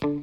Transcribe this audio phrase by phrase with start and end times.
[0.00, 0.14] This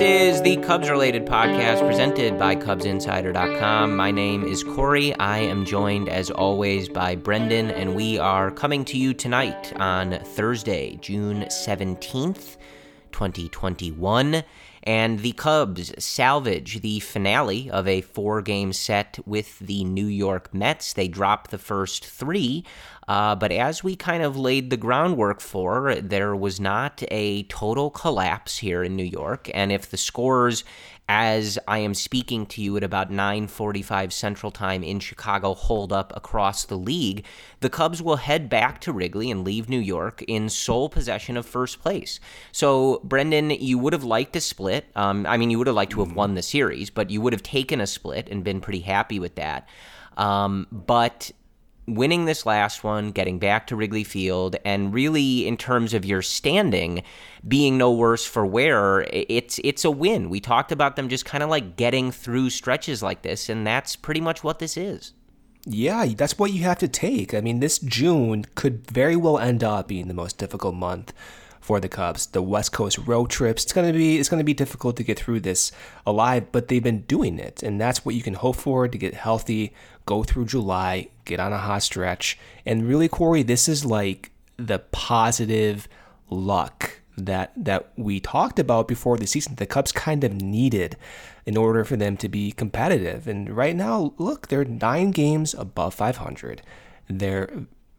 [0.00, 3.94] is the Cubs related podcast presented by CubsInsider.com.
[3.94, 5.14] My name is Corey.
[5.16, 10.18] I am joined, as always, by Brendan, and we are coming to you tonight on
[10.24, 12.56] Thursday, June 17th,
[13.12, 14.44] 2021
[14.84, 20.52] and the Cubs salvage the finale of a four game set with the New York
[20.54, 20.92] Mets.
[20.92, 22.64] They dropped the first three,
[23.08, 27.90] uh, but as we kind of laid the groundwork for, there was not a total
[27.90, 29.50] collapse here in New York.
[29.52, 30.64] And if the scores
[31.08, 36.12] as I am speaking to you at about 9:45 Central Time in Chicago hold up
[36.16, 37.26] across the league,
[37.60, 41.44] the Cubs will head back to Wrigley and leave New York in sole possession of
[41.44, 42.20] first place.
[42.52, 44.86] So, Brendan, you would have liked a split.
[44.96, 47.34] Um, I mean, you would have liked to have won the series, but you would
[47.34, 49.68] have taken a split and been pretty happy with that.
[50.16, 51.32] Um, but
[51.86, 56.22] winning this last one, getting back to Wrigley Field, and really in terms of your
[56.22, 57.02] standing,
[57.46, 60.30] being no worse for wear, it's it's a win.
[60.30, 63.96] We talked about them just kind of like getting through stretches like this, and that's
[63.96, 65.12] pretty much what this is.
[65.66, 67.32] Yeah, that's what you have to take.
[67.32, 71.14] I mean, this June could very well end up being the most difficult month
[71.64, 72.26] for the Cubs.
[72.26, 75.40] The West Coast road trips, it's gonna be it's gonna be difficult to get through
[75.40, 75.72] this
[76.06, 79.14] alive, but they've been doing it, and that's what you can hope for to get
[79.14, 79.72] healthy,
[80.04, 84.78] go through July, get on a hot stretch, and really, Corey, this is like the
[84.78, 85.88] positive
[86.28, 89.54] luck that that we talked about before the season.
[89.54, 90.98] The Cubs kind of needed
[91.46, 95.94] in order for them to be competitive, and right now, look, they're nine games above
[95.94, 96.60] 500.
[97.08, 97.48] They're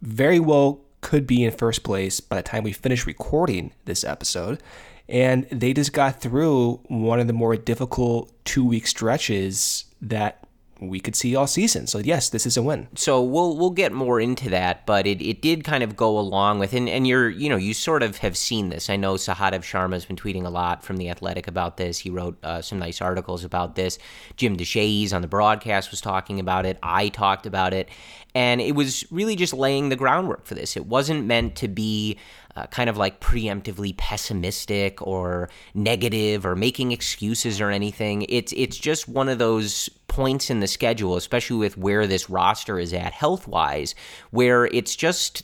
[0.03, 4.61] very well could be in first place by the time we finish recording this episode.
[5.07, 10.45] And they just got through one of the more difficult two week stretches that
[10.79, 11.88] we could see all season.
[11.88, 12.88] So yes, this is a win.
[12.95, 16.59] So we'll we'll get more into that, but it, it did kind of go along
[16.59, 18.89] with and, and you're you know you sort of have seen this.
[18.89, 22.00] I know Sahadev Sharma has been tweeting a lot from the Athletic about this.
[22.00, 23.97] He wrote uh, some nice articles about this.
[24.35, 26.78] Jim Deshaies on the broadcast was talking about it.
[26.84, 27.89] I talked about it,
[28.35, 30.75] and it was really just laying the groundwork for this.
[30.75, 32.19] It wasn't meant to be
[32.57, 38.25] uh, kind of like preemptively pessimistic or negative or making excuses or anything.
[38.28, 42.78] It's it's just one of those points in the schedule, especially with where this roster
[42.78, 43.96] is at health wise,
[44.31, 45.44] where it's just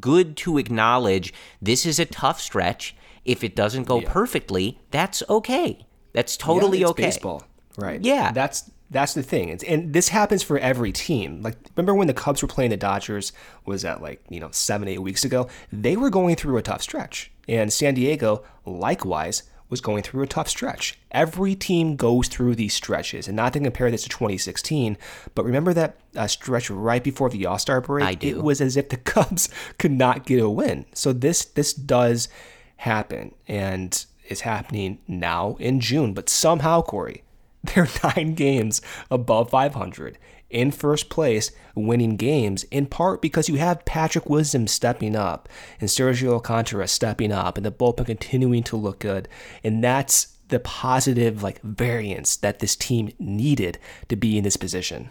[0.00, 2.96] good to acknowledge this is a tough stretch.
[3.24, 4.10] If it doesn't go yeah.
[4.10, 5.86] perfectly, that's okay.
[6.12, 7.04] That's totally yeah, okay.
[7.04, 7.44] Baseball,
[7.76, 8.00] right?
[8.02, 9.48] Yeah, that's that's the thing.
[9.48, 11.42] It's, and this happens for every team.
[11.42, 13.32] Like, remember when the Cubs were playing the Dodgers?
[13.64, 15.48] Was that like, you know, seven, eight weeks ago?
[15.72, 17.32] They were going through a tough stretch.
[17.48, 20.98] And San Diego, likewise, was going through a tough stretch.
[21.10, 23.26] Every team goes through these stretches.
[23.26, 24.98] And not to compare this to 2016,
[25.34, 28.04] but remember that uh, stretch right before the All Star break?
[28.04, 28.28] I do.
[28.28, 29.48] It was as if the Cubs
[29.78, 30.84] could not get a win.
[30.92, 32.28] So this this does
[32.76, 33.34] happen.
[33.48, 36.12] And it's happening now in June.
[36.12, 37.22] But somehow, Corey,
[37.74, 40.18] they're nine games above 500
[40.52, 45.48] in first place, winning games, in part because you have Patrick Wisdom stepping up
[45.80, 49.28] and Sergio Alcantara stepping up and the bullpen continuing to look good.
[49.64, 53.78] And that's the positive like variance that this team needed
[54.08, 55.08] to be in this position.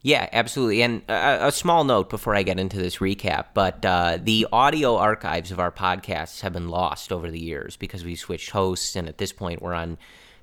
[0.00, 0.82] Yeah, absolutely.
[0.82, 4.96] And a, a, small note before I get into this recap, but uh, the audio
[4.96, 9.08] archives of our podcasts have been lost over the years because we switched hosts, and
[9.08, 9.98] at this point we're on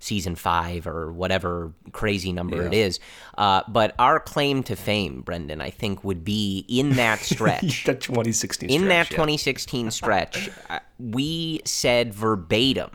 [0.06, 2.68] season five or whatever crazy number yeah.
[2.68, 3.00] it is.
[3.38, 7.86] Uh, but our claim to fame, Brendan, I think would be in that stretch.
[7.86, 9.18] that 2016 In stretch, that yeah.
[9.18, 12.92] 2016 stretch, uh, we said verbatim,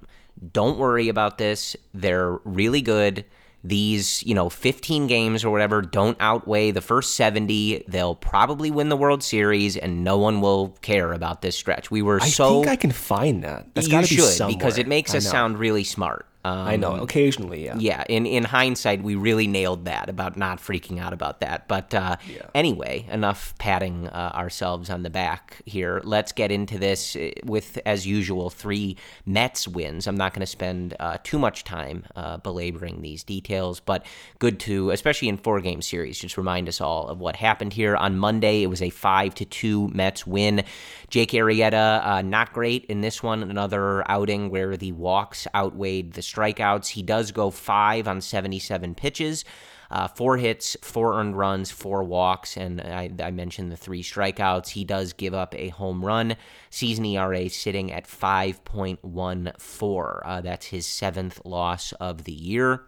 [0.52, 1.76] don't worry about this.
[1.92, 3.24] They're really good.
[3.62, 7.84] these, you know, 15 games or whatever don't outweigh the first 70.
[7.88, 11.90] They'll probably win the World Series and no one will care about this stretch.
[11.90, 13.74] We were I so think I can find that.
[13.74, 14.56] That's you got to be should somewhere.
[14.56, 16.26] because it makes us sound really smart.
[16.42, 16.96] Um, I know.
[16.96, 17.76] Occasionally, yeah.
[17.78, 21.68] yeah, in, in hindsight, we really nailed that about not freaking out about that.
[21.68, 22.16] But uh,
[22.54, 26.00] anyway, enough patting uh, ourselves on the back here.
[26.02, 28.96] Let's get into this uh, with, as usual, three
[29.26, 30.06] Mets wins.
[30.06, 34.06] I'm not going to spend uh, too much time uh, belaboring these details, but
[34.38, 37.96] good to, especially in four game series, just remind us all of what happened here.
[37.96, 40.64] On Monday, it was a 5 to 2 Mets win.
[41.10, 43.42] Jake Arrieta, uh, not great in this one.
[43.42, 46.88] Another outing where the walks outweighed the strikeouts.
[46.88, 49.44] He does go five on 77 pitches.
[49.90, 54.68] Uh, four hits, four earned runs, four walks, and I, I mentioned the three strikeouts.
[54.68, 56.36] He does give up a home run.
[56.70, 60.20] Season ERA sitting at 5.14.
[60.24, 62.84] Uh, that's his seventh loss of the year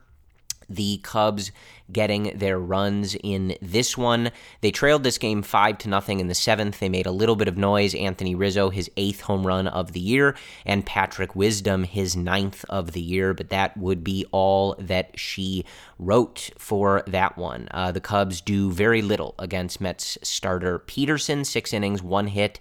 [0.69, 1.53] the Cubs
[1.91, 4.31] getting their runs in this one.
[4.61, 6.81] They trailed this game five to nothing in the seventh.
[6.81, 7.95] They made a little bit of noise.
[7.95, 12.93] Anthony Rizzo, his eighth home run of the year, and Patrick Wisdom, his ninth of
[12.93, 13.35] the year.
[13.35, 15.65] But that would be all that she
[15.99, 17.69] wrote for that one.
[17.71, 21.45] Uh, the Cubs do very little against Mets starter Peterson.
[21.45, 22.61] Six innings, one hit.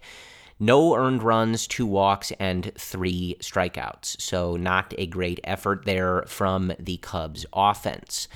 [0.63, 4.21] No earned runs, two walks, and three strikeouts.
[4.21, 8.27] So, not a great effort there from the Cubs offense.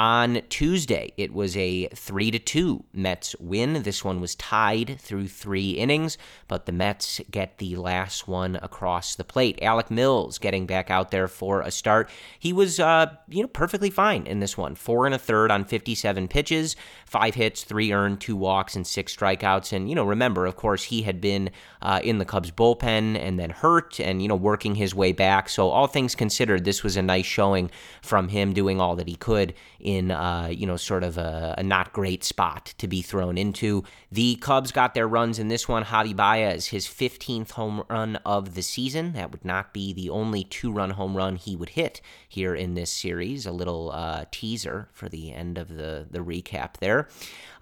[0.00, 3.82] On Tuesday, it was a 3 to 2 Mets win.
[3.82, 6.16] This one was tied through 3 innings,
[6.46, 9.58] but the Mets get the last one across the plate.
[9.60, 12.08] Alec Mills getting back out there for a start.
[12.38, 14.76] He was uh, you know, perfectly fine in this one.
[14.76, 19.16] 4 and a third on 57 pitches, 5 hits, 3 earned, 2 walks and 6
[19.16, 19.72] strikeouts.
[19.72, 21.50] And you know, remember, of course, he had been
[21.82, 25.48] uh, in the Cubs bullpen and then hurt and you know, working his way back.
[25.48, 27.68] So all things considered, this was a nice showing
[28.00, 29.54] from him doing all that he could
[29.88, 33.82] in uh, you know sort of a, a, not great spot to be thrown into.
[34.12, 35.84] The Cubs got their runs in this one.
[35.84, 39.14] Javi Baez, his 15th home run of the season.
[39.14, 42.90] That would not be the only two-run home run he would hit here in this
[42.90, 43.46] series.
[43.46, 47.08] A little uh, teaser for the end of the the recap there.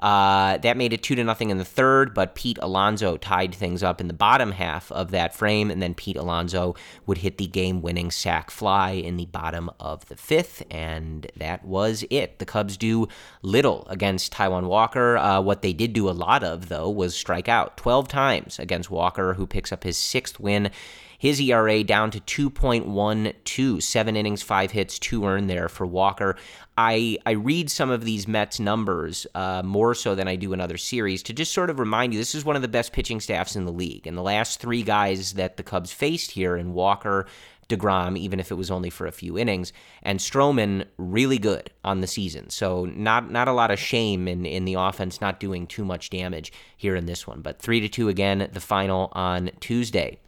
[0.00, 3.82] Uh, that made it two to nothing in the third, but Pete Alonso tied things
[3.82, 6.74] up in the bottom half of that frame, and then Pete Alonso
[7.06, 12.04] would hit the game-winning sac fly in the bottom of the fifth, and that was
[12.10, 12.15] it.
[12.38, 13.08] The Cubs do
[13.42, 15.16] little against Taijuan Walker.
[15.16, 18.90] Uh, what they did do a lot of, though, was strike out 12 times against
[18.90, 20.70] Walker, who picks up his sixth win.
[21.18, 22.20] His ERA down to
[22.50, 26.36] 2.12, seven innings, five hits, two earned there for Walker.
[26.78, 30.60] I, I read some of these Mets numbers uh, more so than I do in
[30.60, 33.20] other series to just sort of remind you this is one of the best pitching
[33.20, 34.06] staffs in the league.
[34.06, 37.26] And the last three guys that the Cubs faced here in Walker,
[37.68, 39.72] DeGrom, even if it was only for a few innings,
[40.02, 42.50] and Stroman really good on the season.
[42.50, 46.10] So not not a lot of shame in, in the offense not doing too much
[46.10, 47.40] damage here in this one.
[47.42, 50.18] But three to two again, the final on Tuesday.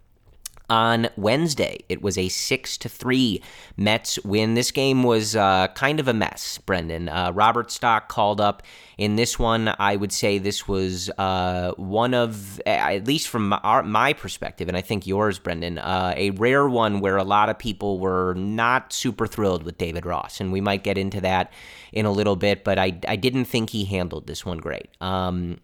[0.70, 3.42] On Wednesday, it was a six to three
[3.78, 4.52] Mets win.
[4.52, 7.08] This game was uh, kind of a mess, Brendan.
[7.08, 8.62] Uh, Robert Stock called up
[8.98, 9.74] in this one.
[9.78, 14.76] I would say this was uh, one of, at least from our, my perspective, and
[14.76, 18.92] I think yours, Brendan, uh, a rare one where a lot of people were not
[18.92, 21.50] super thrilled with David Ross, and we might get into that
[21.92, 22.62] in a little bit.
[22.62, 24.90] But I, I didn't think he handled this one great.
[25.00, 25.60] Um,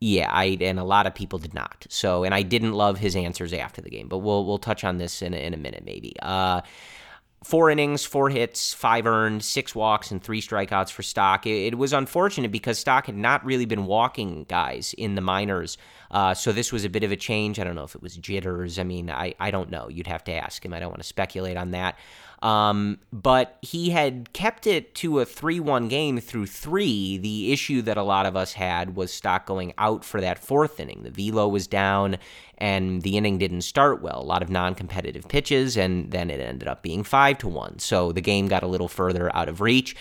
[0.00, 1.86] yeah, I and a lot of people did not.
[1.90, 4.96] So, and I didn't love his answers after the game, but we'll we'll touch on
[4.96, 6.14] this in a, in a minute maybe.
[6.20, 6.62] Uh,
[7.44, 11.46] four innings, four hits, five earned, six walks, and three strikeouts for Stock.
[11.46, 15.76] It, it was unfortunate because Stock had not really been walking guys in the minors.
[16.10, 17.60] Uh, so this was a bit of a change.
[17.60, 18.78] I don't know if it was jitters.
[18.78, 19.88] I mean, I, I don't know.
[19.88, 20.72] You'd have to ask him.
[20.72, 21.98] I don't want to speculate on that.
[22.42, 27.18] Um, but he had kept it to a 3 1 game through three.
[27.18, 30.80] The issue that a lot of us had was Stock going out for that fourth
[30.80, 31.02] inning.
[31.02, 32.16] The velo was down,
[32.56, 34.20] and the inning didn't start well.
[34.20, 37.78] A lot of non competitive pitches, and then it ended up being 5 to 1.
[37.78, 39.94] So the game got a little further out of reach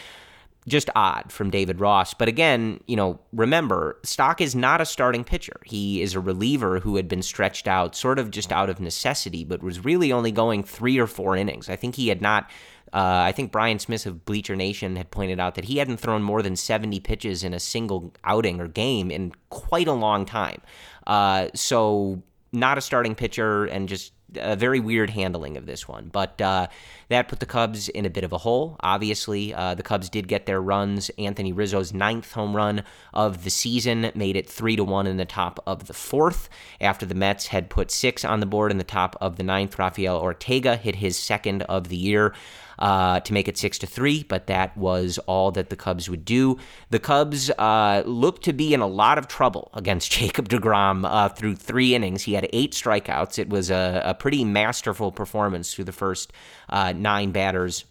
[0.70, 2.14] just odd from David Ross.
[2.14, 5.60] But again, you know, remember, Stock is not a starting pitcher.
[5.66, 9.44] He is a reliever who had been stretched out sort of just out of necessity,
[9.44, 11.70] but was really only going three or four innings.
[11.70, 12.50] I think he had not.
[12.92, 16.24] Uh, I think Brian Smith of Bleacher Nation had pointed out that he hadn't thrown
[16.24, 20.60] more than 70 pitches in a single outing or game in quite a long time.
[21.06, 26.10] Uh, so, not a starting pitcher and just a very weird handling of this one.
[26.12, 26.68] But uh,
[27.10, 28.76] that put the Cubs in a bit of a hole.
[28.82, 31.10] Obviously, uh, the Cubs did get their runs.
[31.18, 32.84] Anthony Rizzo's ninth home run
[33.14, 36.50] of the season made it three to one in the top of the fourth.
[36.80, 39.78] After the Mets had put six on the board in the top of the ninth,
[39.80, 42.34] Rafael Ortega hit his second of the year.
[42.80, 46.26] Uh, to make it six to three, but that was all that the Cubs would
[46.26, 46.58] do.
[46.90, 51.30] The Cubs uh, looked to be in a lot of trouble against Jacob DeGrom uh,
[51.30, 52.24] through three innings.
[52.24, 53.38] He had eight strikeouts.
[53.38, 56.34] It was a, a pretty masterful performance through the first
[56.70, 57.86] uh, nine batters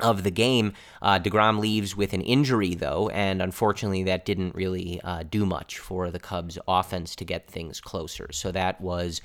[0.00, 0.72] of the game.
[1.02, 5.78] Uh, DeGrom leaves with an injury, though, and unfortunately, that didn't really uh, do much
[5.78, 8.28] for the Cubs' offense to get things closer.
[8.32, 9.20] So that was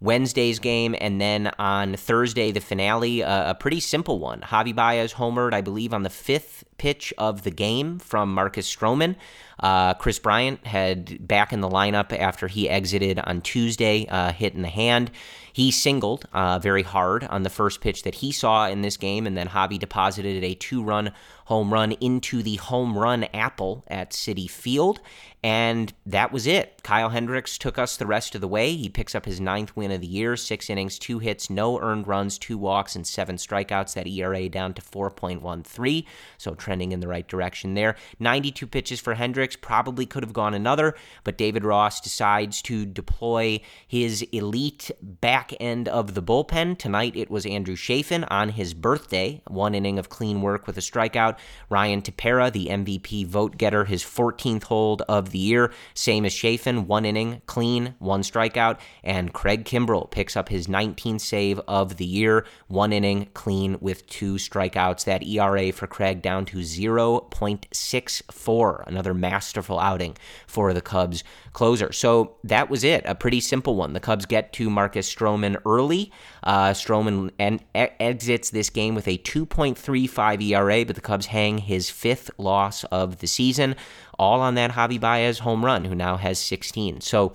[0.00, 4.40] Wednesday's game, and then on Thursday, the finale, uh, a pretty simple one.
[4.42, 9.16] Javi Baez homered, I believe, on the fifth pitch of the game from Marcus Stroman.
[9.58, 14.54] Uh, Kris Bryant had back in the lineup after he exited on Tuesday, uh, hit
[14.54, 15.10] in the hand.
[15.52, 19.26] He singled uh, very hard on the first pitch that he saw in this game,
[19.26, 21.10] and then Javi deposited a two run
[21.46, 25.00] home run into the home run apple at Citi Field.
[25.42, 26.80] And that was it.
[26.82, 28.74] Kyle Hendricks took us the rest of the way.
[28.74, 32.08] He picks up his ninth win of the year, six innings, two hits, no earned
[32.08, 33.94] runs, two walks, and seven strikeouts.
[33.94, 36.04] That ERA down to 4.13,
[36.38, 37.94] so trending in the right direction there.
[38.18, 43.60] 92 pitches for Hendricks, probably could have gone another, but David Ross decides to deploy
[43.86, 46.76] his elite back end of the bullpen.
[46.78, 50.80] Tonight it was Andrew Chafin on his birthday, one inning of clean work with a
[50.80, 51.36] strikeout.
[51.70, 56.86] Ryan Tepera, the MVP vote getter, his 14th hold of the year, same as Chafin,
[56.86, 58.78] one inning, clean, one strikeout.
[59.02, 64.06] And Craig Kimbrel picks up his 19th save of the year, one inning, clean with
[64.06, 65.04] two strikeouts.
[65.04, 68.86] That ERA for Craig down to 0.64.
[68.86, 70.16] Another masterful outing
[70.46, 71.92] for the Cubs closer.
[71.92, 73.02] So that was it.
[73.04, 73.92] A pretty simple one.
[73.92, 76.10] The Cubs get to Marcus Stroman early.
[76.42, 81.90] Uh, Stroman en- exits this game with a 2.35 ERA, but the Cubs hang his
[81.90, 83.74] fifth loss of the season,
[84.18, 87.00] all on that Javi Baez home run, who now has 16.
[87.00, 87.32] So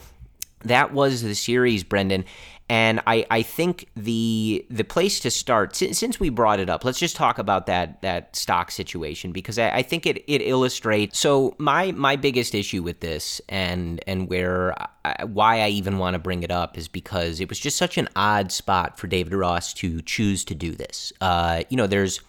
[0.64, 2.26] that was the series, Brendan.
[2.70, 6.98] And I, I think the the place to start, since we brought it up, let's
[6.98, 11.20] just talk about that that stock situation because I, I think it, it illustrates.
[11.20, 14.74] So my my biggest issue with this and and where
[15.04, 17.98] I, why I even want to bring it up is because it was just such
[17.98, 21.12] an odd spot for David Ross to choose to do this.
[21.20, 22.22] Uh, you know, there's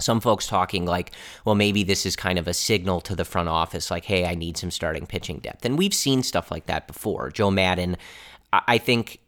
[0.00, 1.12] some folks talking like,
[1.44, 4.34] well, maybe this is kind of a signal to the front office, like, hey, I
[4.34, 5.64] need some starting pitching depth.
[5.64, 7.30] And we've seen stuff like that before.
[7.30, 7.96] Joe Maddon,
[8.52, 9.20] I think.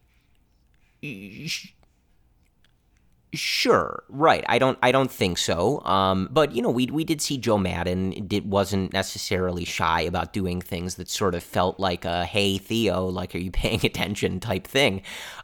[3.32, 4.44] Sure, right.
[4.48, 4.78] I don't.
[4.80, 5.80] I don't think so.
[5.84, 8.12] Um, but you know, we we did see Joe Maddon.
[8.30, 13.06] It wasn't necessarily shy about doing things that sort of felt like a "Hey Theo,
[13.06, 15.02] like are you paying attention?" type thing.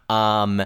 [0.09, 0.63] Um,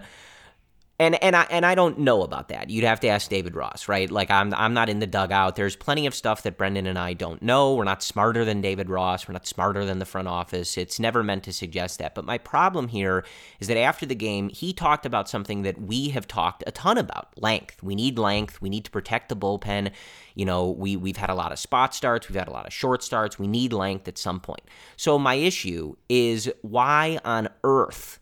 [1.04, 2.70] and and I and I don't know about that.
[2.70, 4.10] You'd have to ask David Ross, right?
[4.10, 5.56] Like I'm I'm not in the dugout.
[5.56, 7.74] There's plenty of stuff that Brendan and I don't know.
[7.74, 9.28] We're not smarter than David Ross.
[9.28, 10.76] We're not smarter than the front office.
[10.78, 12.14] It's never meant to suggest that.
[12.14, 13.24] But my problem here
[13.60, 16.98] is that after the game, he talked about something that we have talked a ton
[16.98, 17.82] about: length.
[17.82, 18.60] We need length.
[18.60, 19.92] We need to protect the bullpen.
[20.34, 22.28] You know, we we've had a lot of spot starts.
[22.28, 23.38] We've had a lot of short starts.
[23.38, 24.62] We need length at some point.
[24.96, 28.18] So my issue is why on earth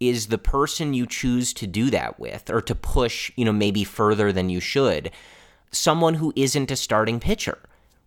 [0.00, 3.84] is the person you choose to do that with or to push, you know, maybe
[3.84, 5.10] further than you should,
[5.70, 7.58] someone who isn't a starting pitcher,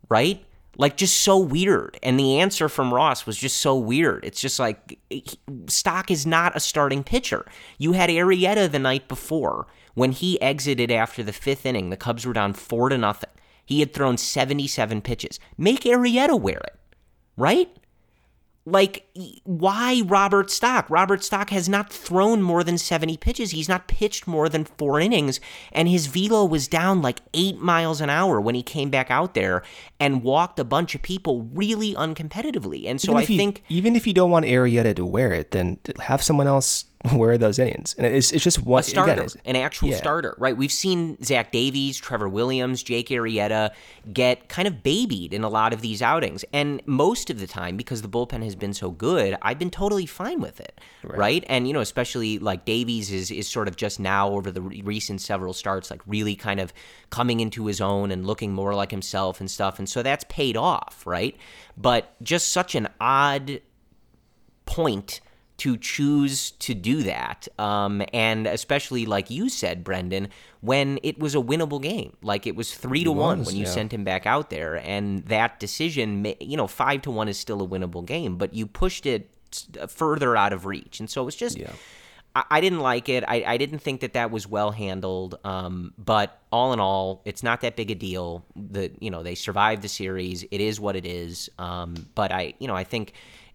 [0.10, 0.44] right?
[0.76, 2.00] Like just so weird.
[2.02, 4.26] And the answer from Ross was just so weird.
[4.26, 4.98] It's just like
[5.68, 7.46] Stock is not a starting pitcher.
[7.78, 11.92] You had Arrieta the night before when he exited after the fifth inning.
[11.92, 13.30] The Cubs were down four to nothing.
[13.64, 15.40] He had thrown 77 pitches.
[15.58, 16.76] Make Arrieta wear it,
[17.38, 17.70] right?
[18.66, 19.06] Like,
[19.44, 20.90] why Robert Stock?
[20.90, 23.52] Robert Stock has not thrown more than 70 pitches.
[23.52, 25.42] He's not pitched more than four innings,
[25.74, 29.34] and his velo was down like eight miles an hour when he came back out
[29.34, 29.64] there
[30.00, 32.88] and walked a bunch of people really uncompetitively.
[32.88, 33.64] And so I you, think.
[33.68, 37.38] Even if you don't want Arrieta to wear it, then have someone else where are
[37.38, 37.96] those innings?
[37.98, 39.98] And it's, it's just one a starter, again, an actual yeah.
[39.98, 40.56] starter, right?
[40.56, 43.72] We've seen Zach Davies, Trevor Williams, Jake Arrieta
[44.14, 47.76] get kind of babied in a lot of these outings, and most of the time
[47.76, 51.18] because the bullpen has been so good, I've been totally fine with it, right?
[51.18, 51.44] right?
[51.50, 55.20] And you know, especially like Davies is is sort of just now over the recent
[55.20, 56.72] several starts, like really kind of
[57.10, 60.56] coming into his own and looking more like himself and stuff, and so that's paid
[60.56, 61.36] off, right?
[61.76, 63.60] But just such an odd
[64.66, 65.20] point
[65.64, 67.48] to choose to do that.
[67.58, 70.28] Um, and especially, like you said, Brendan,
[70.60, 73.64] when it was a winnable game, like it was three to it one when you
[73.64, 73.70] yeah.
[73.70, 77.62] sent him back out there, and that decision, you know, five to one is still
[77.62, 79.30] a winnable game, but you pushed it
[79.88, 81.58] further out of reach, and so it was just.
[81.58, 81.72] Yeah.
[82.36, 83.24] I, didn't like it.
[83.28, 85.38] I, I didn't think that that was well handled.
[85.44, 88.44] Um, but all in all, it's not that big a deal.
[88.56, 90.42] That you know they survived the series.
[90.50, 91.52] It is what it is.
[91.60, 93.14] Um, but I you know I think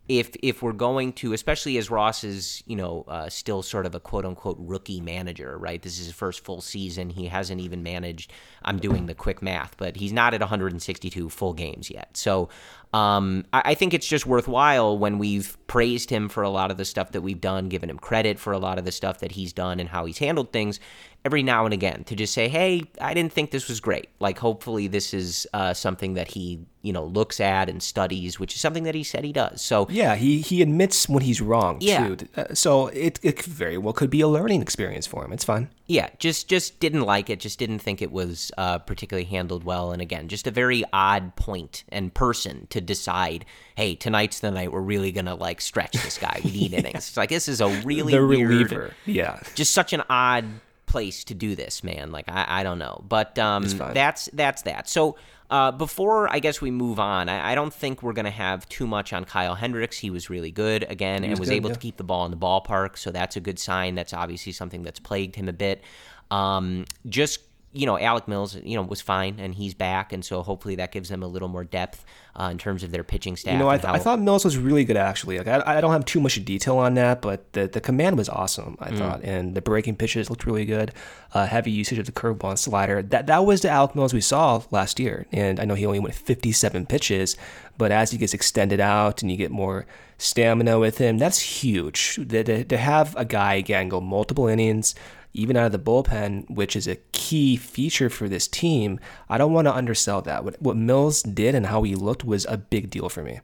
[0.09, 3.95] if if we're going to, especially as Ross is, you know, uh, still sort of
[3.95, 5.83] a quote unquote rookie manager, right?
[5.83, 7.11] This is his first full season.
[7.11, 8.33] He hasn't even managed.
[8.63, 12.17] I'm doing the quick math, but he's not at 162 full games yet.
[12.17, 12.49] So
[12.93, 16.79] um, I, I, think it's just worthwhile when we've praised him for a lot of
[16.79, 19.33] the stuff that we've done, given him credit for a lot of the stuff that
[19.33, 20.81] he's done and how he's handled things
[21.25, 24.09] every now and again to just say, hey, I didn't think this was great.
[24.21, 28.55] Like, hopefully, this is uh, something that he, you know, looks at and studies, which
[28.55, 29.61] is something that he said he does.
[29.61, 32.15] So, yeah, he, he admits when he's wrong, yeah.
[32.15, 32.29] too.
[32.37, 35.33] Uh, so, it, it very well could be a learning experience for him.
[35.33, 35.69] It's fun.
[35.89, 39.91] Yeah, just just didn't like it, just didn't think it was uh, particularly handled well.
[39.91, 44.71] And again, just a very odd point and person to decide, hey, tonight's the night
[44.71, 46.43] we're really going to like stretch this guy.
[46.45, 47.09] We need innings.
[47.09, 48.95] It's like, this is a really the weird, reliever.
[49.07, 49.41] Yeah.
[49.55, 50.45] Just such an odd
[50.85, 52.13] place to do this, man.
[52.13, 53.65] Like I, I don't know, but um,
[53.95, 54.89] that's that's that.
[54.89, 55.17] So
[55.51, 58.87] uh, before I guess we move on, I, I don't think we're gonna have too
[58.87, 59.99] much on Kyle Hendricks.
[59.99, 61.75] He was really good again and was, good, able yeah.
[61.75, 63.95] to keep the ball in the ballpark, so that's a good sign.
[63.95, 65.83] That's obviously something that's plagued him a bit.
[66.31, 67.41] Um, just
[67.73, 70.91] you know, Alec Mills, you know, was fine, and he's back, and so hopefully that
[70.91, 73.53] gives them a little more depth uh, in terms of their pitching staff.
[73.53, 75.39] You know, I, th- how- I thought Mills was really good actually.
[75.39, 78.29] Like, I, I don't have too much detail on that, but the the command was
[78.31, 78.77] awesome.
[78.81, 78.99] I mm.
[78.99, 80.93] thought, and the breaking pitches looked really good.
[81.35, 83.03] Uh, heavy usage of the curveball and slider.
[83.03, 86.01] That that was the Alec Mills we saw last year, and I know he only
[86.01, 87.37] went 57 pitches,
[87.77, 89.85] but as he gets extended out and you get more
[90.17, 92.17] stamina with him, that's huge.
[92.17, 94.95] To, to, to have a guy again go multiple innings
[95.35, 96.97] even out of the bullpen, which is a
[97.29, 100.45] key feature for this team, I don't want to undersell that.
[100.45, 103.41] What, what Mills did and how he looked was a big deal for me.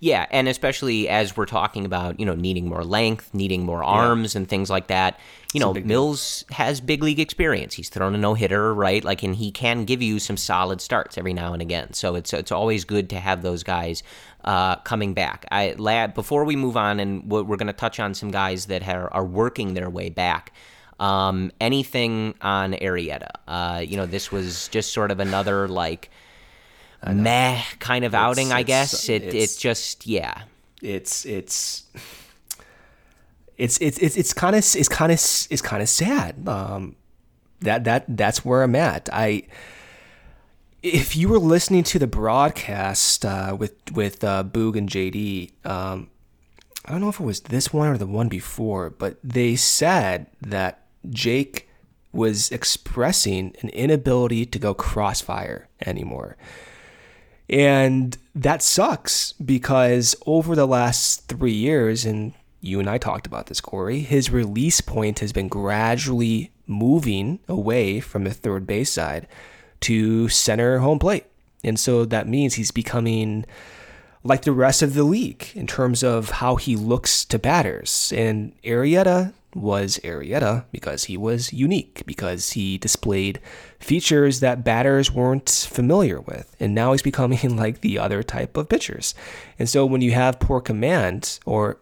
[0.00, 4.34] Yeah, and especially as we're talking about, you know, needing more length, needing more arms
[4.34, 4.40] yeah.
[4.40, 5.18] and things like that.
[5.54, 6.56] You know, Mills deal.
[6.56, 7.72] has big league experience.
[7.72, 9.02] He's thrown a no-hitter, right?
[9.02, 11.94] Like and he can give you some solid starts every now and again.
[11.94, 14.02] So it's it's always good to have those guys
[14.44, 15.46] uh, coming back.
[15.50, 15.74] I
[16.14, 19.24] before we move on and we're going to touch on some guys that are, are
[19.24, 20.52] working their way back.
[20.98, 23.30] Um, anything on Arrieta.
[23.46, 26.10] Uh, you know, this was just sort of another like
[27.06, 29.08] meh kind of outing, I guess.
[29.08, 30.42] It it just yeah.
[30.82, 31.84] It's it's
[33.56, 36.48] it's it's it's it's kind of it's kind of it's kind of sad.
[36.48, 36.96] Um,
[37.60, 39.08] that that that's where I'm at.
[39.12, 39.44] I
[40.82, 46.10] if you were listening to the broadcast uh, with with uh, Boog and JD, um,
[46.84, 50.26] I don't know if it was this one or the one before, but they said
[50.40, 51.68] that Jake
[52.12, 56.36] was expressing an inability to go crossfire anymore.
[57.48, 63.46] And that sucks because over the last three years, and you and I talked about
[63.46, 69.28] this, Corey, his release point has been gradually moving away from the third base side
[69.80, 71.26] to center home plate.
[71.62, 73.44] And so that means he's becoming
[74.24, 78.12] like the rest of the league in terms of how he looks to batters.
[78.14, 83.40] And Arrieta was Arrieta because he was unique, because he displayed
[83.78, 86.54] features that batters weren't familiar with.
[86.60, 89.14] And now he's becoming like the other type of pitchers.
[89.58, 91.78] And so when you have poor command, or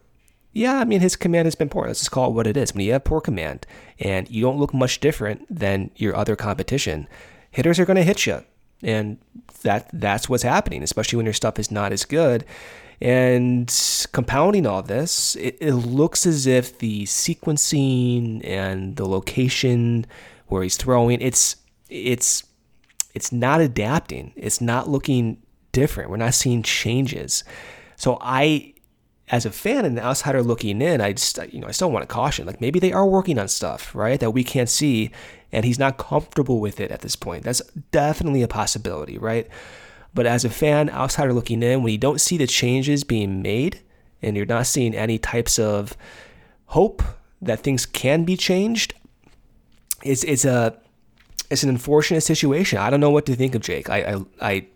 [0.52, 1.86] yeah, I mean, his command has been poor.
[1.86, 2.72] Let's just call it what it is.
[2.72, 3.66] When you have poor command
[3.98, 7.08] and you don't look much different than your other competition,
[7.50, 8.44] hitters are going to hit you.
[8.82, 9.18] And
[9.62, 12.44] that that's what's happening, especially when your stuff is not as good.
[13.04, 13.70] And
[14.12, 20.06] compounding all this, it, it looks as if the sequencing and the location
[20.46, 21.56] where he's throwing, it's
[21.90, 22.44] it's
[23.12, 24.32] it's not adapting.
[24.36, 25.36] It's not looking
[25.72, 26.08] different.
[26.08, 27.44] We're not seeing changes.
[27.96, 28.72] So I
[29.28, 32.08] as a fan and an outsider looking in, I just you know I still want
[32.08, 35.10] to caution like maybe they are working on stuff right that we can't see,
[35.52, 37.44] and he's not comfortable with it at this point.
[37.44, 37.60] That's
[37.92, 39.46] definitely a possibility, right?
[40.14, 43.80] But as a fan, outsider looking in, when you don't see the changes being made
[44.22, 45.96] and you're not seeing any types of
[46.66, 47.02] hope
[47.42, 48.94] that things can be changed,
[50.02, 50.78] it's it's a
[51.50, 52.78] it's an unfortunate situation.
[52.78, 53.90] I don't know what to think of Jake.
[53.90, 54.66] I I, I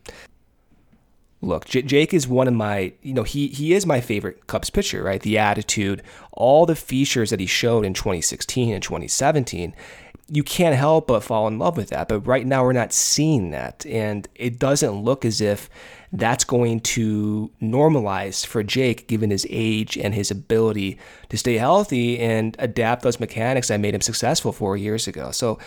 [1.40, 4.70] look, J- Jake is one of my, you know, he he is my favorite Cubs
[4.70, 5.20] pitcher, right?
[5.20, 9.74] The attitude, all the features that he showed in 2016 and 2017,
[10.28, 12.08] you can't help but fall in love with that.
[12.08, 13.86] But right now, we're not seeing that.
[13.86, 15.70] And it doesn't look as if
[16.12, 20.98] that's going to normalize for Jake, given his age and his ability
[21.30, 25.30] to stay healthy and adapt those mechanics that made him successful four years ago.
[25.30, 25.58] So,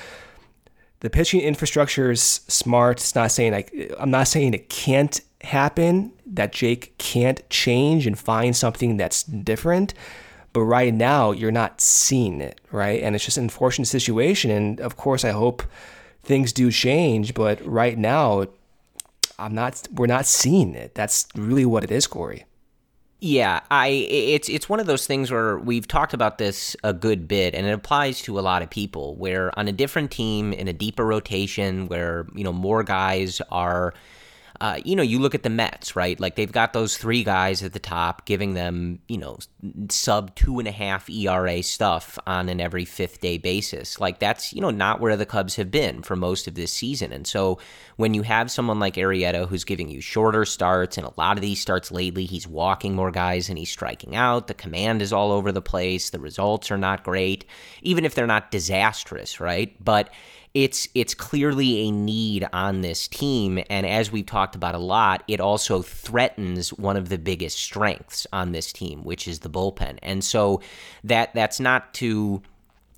[1.01, 2.99] the pitching infrastructure is smart.
[2.99, 8.17] It's not saying like I'm not saying it can't happen, that Jake can't change and
[8.17, 9.95] find something that's different.
[10.53, 13.01] But right now, you're not seeing it, right?
[13.01, 14.51] And it's just an unfortunate situation.
[14.51, 15.63] And of course, I hope
[16.23, 17.33] things do change.
[17.33, 18.47] But right now,
[19.39, 19.87] I'm not.
[19.93, 20.93] We're not seeing it.
[20.93, 22.45] That's really what it is, Corey.
[23.23, 27.27] Yeah, I it's it's one of those things where we've talked about this a good
[27.27, 30.67] bit and it applies to a lot of people where on a different team in
[30.67, 33.93] a deeper rotation where, you know, more guys are
[34.61, 36.19] uh, you know, you look at the Mets, right?
[36.19, 39.39] Like they've got those three guys at the top giving them, you know,
[39.89, 43.99] sub two and a half ERA stuff on an every fifth day basis.
[43.99, 47.11] Like that's, you know, not where the Cubs have been for most of this season.
[47.11, 47.57] And so
[47.95, 51.41] when you have someone like Arrieta who's giving you shorter starts and a lot of
[51.41, 54.45] these starts lately, he's walking more guys and he's striking out.
[54.45, 56.11] The command is all over the place.
[56.11, 57.45] The results are not great,
[57.81, 59.75] even if they're not disastrous, right?
[59.83, 60.11] But
[60.53, 63.63] it's it's clearly a need on this team.
[63.69, 68.27] And as we've talked about a lot it also threatens one of the biggest strengths
[68.33, 69.97] on this team which is the bullpen.
[70.01, 70.61] And so
[71.03, 72.41] that that's not to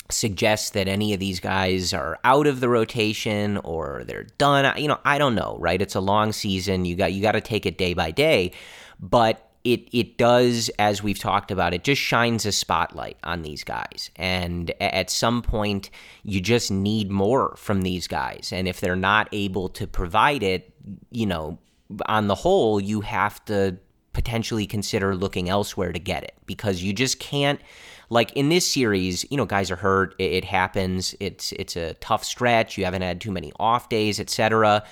[0.10, 4.78] suggest that any of these guys are out of the rotation or they're done.
[4.82, 5.82] You know I don't know right?
[5.82, 6.86] It's a long season.
[6.86, 8.52] You got you got to take it day by day.
[9.00, 13.63] But it it does, as we've talked about, it just shines a spotlight on these
[13.63, 14.12] guys.
[14.15, 15.89] And at some point,
[16.23, 18.52] you just need more from these guys.
[18.52, 20.73] And if they're not able to provide it,
[21.12, 21.60] you know,
[22.08, 23.78] on the whole, you have to
[24.12, 26.36] potentially consider looking elsewhere to get it.
[26.45, 27.62] Because you just can't
[28.10, 30.13] like in this series you know guys are hurt.
[30.19, 31.15] It, it happens.
[31.21, 32.78] It's it's a tough stretch.
[32.78, 34.84] You haven't had too many off days etc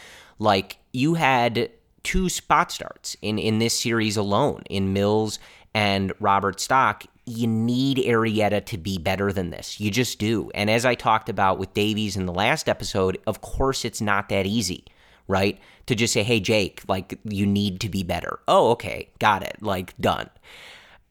[0.41, 1.69] like you had
[2.03, 5.39] two spot starts in, in this series alone in Mills
[5.73, 7.05] and Robert Stock.
[7.25, 9.79] You need Arrieta to be better than this.
[9.79, 10.51] You just do.
[10.53, 14.29] And as I talked about with Davies in the last episode, of course it's not
[14.29, 14.85] that easy,
[15.27, 15.59] right?
[15.85, 18.39] To just say, hey, Jake, like, you need to be better.
[18.47, 19.57] Oh, okay, got it.
[19.61, 20.29] Like, done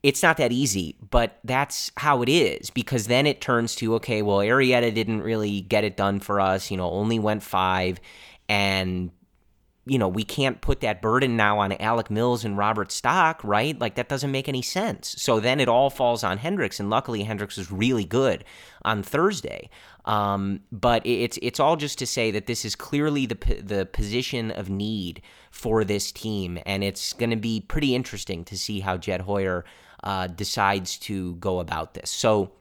[0.03, 4.23] it's not that easy, but that's how it is because then it turns to okay,
[4.23, 8.01] well, Arrieta didn't really get it done for us, you know, only went five,
[8.49, 9.11] and
[9.91, 13.77] you know, we can't put that burden now on Alec Mills and Robert Stock, right?
[13.77, 15.17] Like that doesn't make any sense.
[15.19, 18.45] So then it all falls on Hendricks, and luckily Hendricks was really good
[18.83, 19.69] on Thursday.
[20.05, 24.53] Um, but it's it's all just to say that this is clearly the the position
[24.53, 28.97] of need for this team, and it's going to be pretty interesting to see how
[28.97, 29.65] Jed Hoyer
[30.05, 32.11] uh, decides to go about this.
[32.11, 32.53] So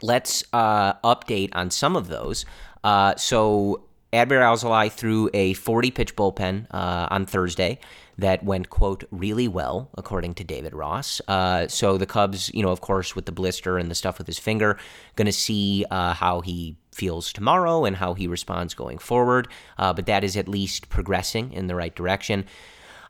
[0.00, 2.46] let's uh, update on some of those.
[2.84, 3.82] Uh, so
[4.12, 7.78] Adbert Alzolay threw a 40 pitch bullpen uh, on Thursday
[8.16, 11.20] that went, quote, really well, according to David Ross.
[11.28, 14.26] Uh, so the Cubs, you know, of course, with the blister and the stuff with
[14.26, 14.76] his finger,
[15.14, 19.46] going to see uh, how he feels tomorrow and how he responds going forward.
[19.78, 22.44] Uh, but that is at least progressing in the right direction.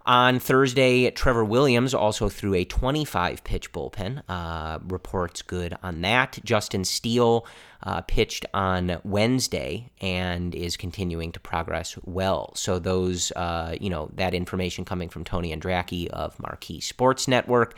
[0.08, 4.22] On Thursday, Trevor Williams also threw a 25 pitch bullpen.
[4.26, 6.38] Uh, reports good on that.
[6.42, 7.46] Justin Steele
[7.82, 12.54] uh, pitched on Wednesday and is continuing to progress well.
[12.54, 17.76] So those, uh, you know, that information coming from Tony Andracki of Marquee Sports Network.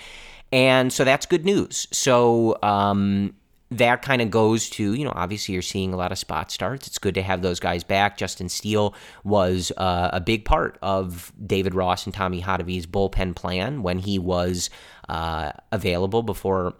[0.52, 1.88] And so that's good news.
[1.90, 3.34] So, um,
[3.70, 6.88] that kind of goes to, you know, obviously you're seeing a lot of spot starts.
[6.88, 8.16] It's good to have those guys back.
[8.16, 13.82] Justin Steele was uh, a big part of David Ross and Tommy Hottovy's bullpen plan
[13.82, 14.70] when he was
[15.08, 16.74] uh, available before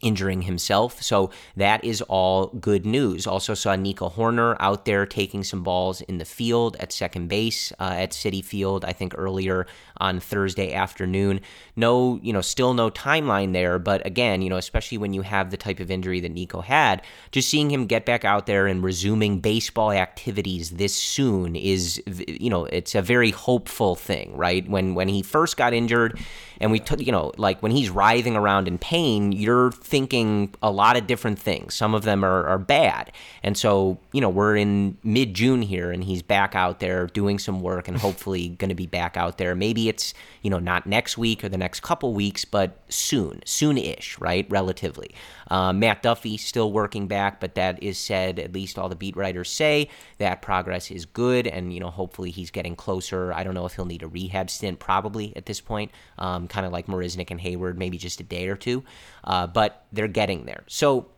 [0.00, 1.02] injuring himself.
[1.02, 3.26] So that is all good news.
[3.26, 7.72] Also saw Nico Hoerner out there taking some balls in the field at second base
[7.80, 9.66] uh, at Citi Field, I think earlier
[9.98, 11.40] on Thursday afternoon.
[11.74, 15.50] No, you know, still no timeline there, but again, you know, especially when you have
[15.50, 18.82] the type of injury that Nico had, just seeing him get back out there and
[18.82, 24.68] resuming baseball activities this soon is, you know, it's a very hopeful thing, right?
[24.68, 26.18] When when he first got injured,
[26.60, 30.70] and we took, you know, like when he's writhing around in pain, you're thinking a
[30.70, 31.74] lot of different things.
[31.74, 33.12] Some of them are, are bad.
[33.42, 37.38] And so, you know, we're in mid June here and he's back out there doing
[37.38, 39.54] some work and hopefully going to be back out there.
[39.54, 43.78] Maybe it's, you know, not next week or the next couple weeks, but soon, soon
[43.78, 44.46] ish, right?
[44.48, 45.14] Relatively.
[45.50, 49.16] Uh, Matt Duffy still working back, but that is said, at least all the beat
[49.16, 53.32] writers say that progress is good and, you know, hopefully he's getting closer.
[53.32, 56.66] I don't know if he'll need a rehab stint, probably at this point, um, kind
[56.66, 58.84] of like Marisnick and Heyward, maybe just a day or two.
[59.24, 60.64] Uh, but they're getting there.
[60.66, 61.08] So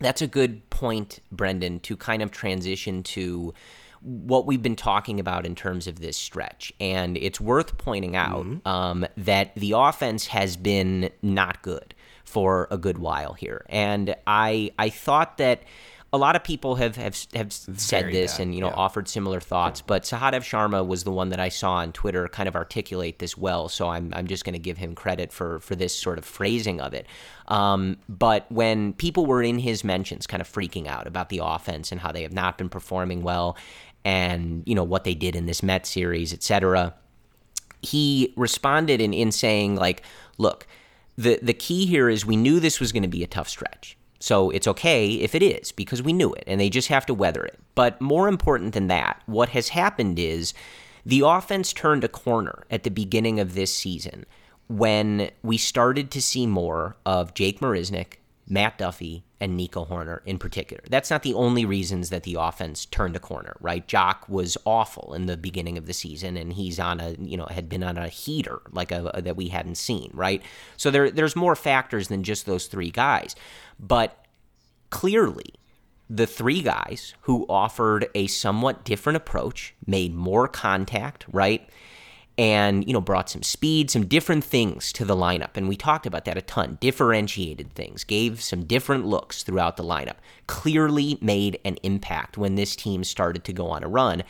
[0.00, 3.54] that's a good point, Brendan, to kind of transition to
[4.04, 6.72] what we've been talking about in terms of this stretch.
[6.78, 8.68] And it's worth pointing out mm-hmm.
[8.68, 13.64] um, that the offense has been not good for a good while here.
[13.68, 15.62] And I I thought that
[16.14, 18.74] a lot of people have have, have said this bad, and you know yeah.
[18.74, 22.48] offered similar thoughts, but Sahadev Sharma was the one that I saw on Twitter kind
[22.48, 23.68] of articulate this well.
[23.68, 26.80] So I'm I'm just going to give him credit for for this sort of phrasing
[26.80, 27.06] of it.
[27.48, 31.90] Um, but when people were in his mentions, kind of freaking out about the offense
[31.90, 33.56] and how they have not been performing well,
[34.04, 36.94] and you know what they did in this Met series, etc.,
[37.82, 40.02] he responded in in saying like,
[40.38, 40.66] look
[41.16, 43.96] the the key here is we knew this was going to be a tough stretch.
[44.20, 47.14] So it's okay if it is because we knew it and they just have to
[47.14, 47.58] weather it.
[47.74, 50.54] But more important than that, what has happened is
[51.04, 54.24] the offense turned a corner at the beginning of this season
[54.68, 58.14] when we started to see more of Jake Marisnick,
[58.48, 60.82] Matt Duffy, and Nico Hoerner in particular.
[60.88, 63.86] That's not the only reasons that the offense turned a corner, right?
[63.86, 67.46] Joc was awful in the beginning of the season, and he's on a you know
[67.46, 70.42] had been on a heater like a, a that we hadn't seen, right?
[70.76, 73.36] So there there's more factors than just those three guys,
[73.78, 74.24] but
[74.90, 75.54] clearly
[76.08, 81.68] the three guys who offered a somewhat different approach made more contact, right?
[82.36, 85.56] And you know brought some speed some different things to the lineup.
[85.56, 89.84] And we talked about that a ton differentiated things gave some different looks throughout the
[89.84, 90.16] lineup
[90.46, 94.22] clearly made an impact when this team started to go on a run.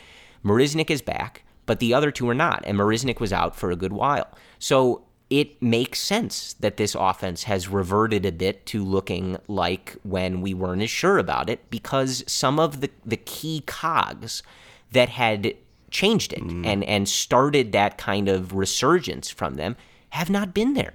[0.43, 3.75] Marisnick is back but the other two are not and Marisnick was out for a
[3.75, 4.27] good while.
[4.59, 10.41] So it makes sense that this offense has reverted a bit to looking like when
[10.41, 14.43] we weren't as sure about it because some of the, the key cogs
[14.91, 15.55] that had
[15.95, 16.65] changed it mm.
[16.65, 19.75] and and started that kind of resurgence from them
[20.09, 20.93] have not been there.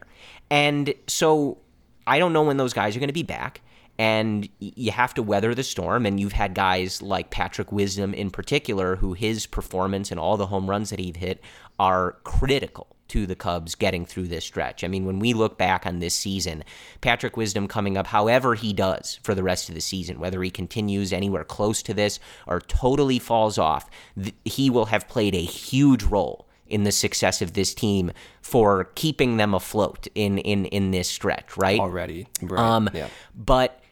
[0.51, 1.59] And so
[2.07, 3.63] I don't know when those guys are going to be back
[3.99, 8.31] and you have to weather the storm and you've had guys like Patrick Wisdom in
[8.31, 11.43] particular who his performance and all the home runs that he'd hit
[11.79, 14.85] are critical to the Cubs getting through this stretch.
[14.85, 16.63] I mean, when we look back on this season,
[17.01, 20.51] Patrick Wisdom coming up however he does for the rest of the season, whether he
[20.51, 25.43] continues anywhere close to this or totally falls off, th- he will have played a
[25.43, 30.93] huge role in the success of this team for keeping them afloat in in in
[30.93, 31.81] this stretch, right?
[31.81, 32.29] Already.
[32.41, 32.61] Right.
[32.61, 33.09] Um yeah.
[33.35, 33.83] but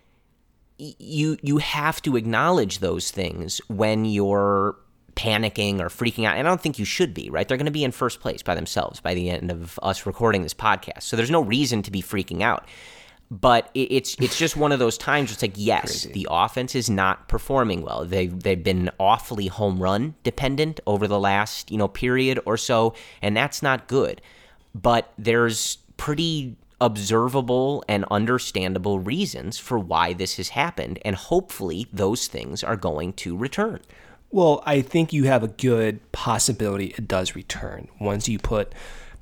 [0.78, 4.76] you you have to acknowledge those things when you're
[5.18, 6.37] panicking or freaking out.
[6.37, 7.46] And I don't think you should be, right?
[7.46, 10.42] They're going to be in first place by themselves by the end of us recording
[10.42, 11.02] this podcast.
[11.02, 12.66] So there's no reason to be freaking out.
[13.31, 15.33] But it's it's just one of those times.
[15.33, 16.12] It's like yes, Crazy.
[16.12, 18.07] the offense is not performing well.
[18.07, 22.94] They they've been awfully home run dependent over the last you know period or so,
[23.20, 24.22] and that's not good.
[24.74, 32.28] But there's pretty observable and understandable reasons for why this has happened, and hopefully those
[32.28, 33.81] things are going to return.
[34.31, 38.75] Well, I think you have a good possibility it does return once you put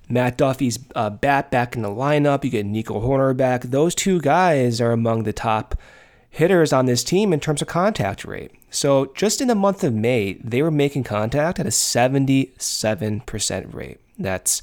[0.08, 2.44] Matt Duffy's uh, bat back in the lineup.
[2.44, 3.62] You get Nico Hoerner back.
[3.62, 5.76] Those two guys are among the top
[6.30, 8.52] hitters on this team in terms of contact rate.
[8.70, 14.00] So just in the month of May, they were making contact at a 77% rate.
[14.18, 14.60] That's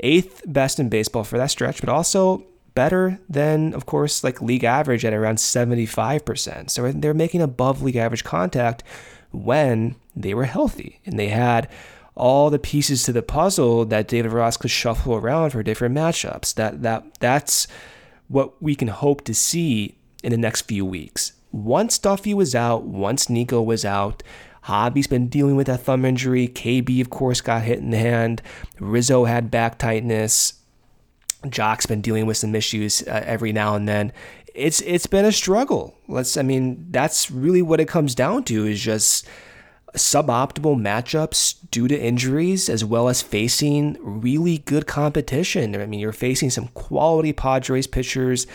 [0.00, 4.64] eighth best in baseball for that stretch, but also better than, of course, like league
[4.64, 6.70] average at around 75%.
[6.70, 8.82] So they're making above league average contact
[9.32, 11.68] when they were healthy and they had
[12.14, 16.54] all the pieces to the puzzle that David Ross could shuffle around for different matchups.
[16.54, 17.66] That that that's
[18.28, 21.32] what we can hope to see in the next few weeks.
[21.52, 24.22] Once Duffy was out, once Nico was out,
[24.66, 26.48] Javy's been dealing with that thumb injury.
[26.48, 28.42] KB, of course, got hit in the hand.
[28.80, 30.54] Rizzo had back tightness.
[31.48, 34.12] Joc's been dealing with some issues uh, every now and then
[34.56, 35.96] it's it's been a struggle.
[36.08, 39.26] Let's I mean that's really what it comes down to is just
[39.94, 45.76] suboptimal matchups due to injuries as well as facing really good competition.
[45.76, 48.46] I mean you're facing some quality Padres pitchers.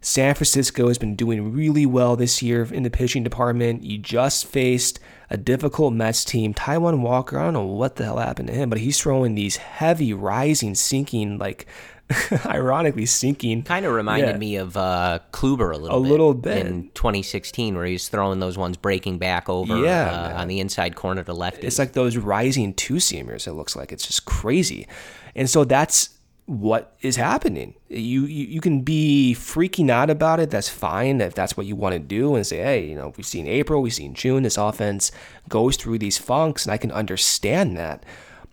[0.00, 3.82] San Francisco has been doing really well this year in the pitching department.
[3.82, 6.54] You just faced a difficult Mets team.
[6.54, 9.56] Taijuan Walker, I don't know what the hell happened to him, but he's throwing these
[9.56, 11.66] heavy, rising, sinking, like
[12.46, 13.62] ironically sinking.
[13.62, 14.38] Kind of reminded yeah.
[14.38, 16.08] me of uh, Kluber a little a bit.
[16.08, 20.48] little bit in 2016, where he's throwing those ones breaking back over yeah, uh, on
[20.48, 21.64] the inside corner to left.
[21.64, 23.46] It's like those rising two seamers.
[23.46, 24.86] It looks like it's just crazy,
[25.34, 26.10] and so that's
[26.46, 27.74] what is happening.
[27.88, 30.50] You, you you can be freaking out about it.
[30.50, 33.26] That's fine if that's what you want to do, and say, hey, you know, we've
[33.26, 34.44] seen April, we've seen June.
[34.44, 35.10] This offense
[35.48, 38.04] goes through these funks, and I can understand that.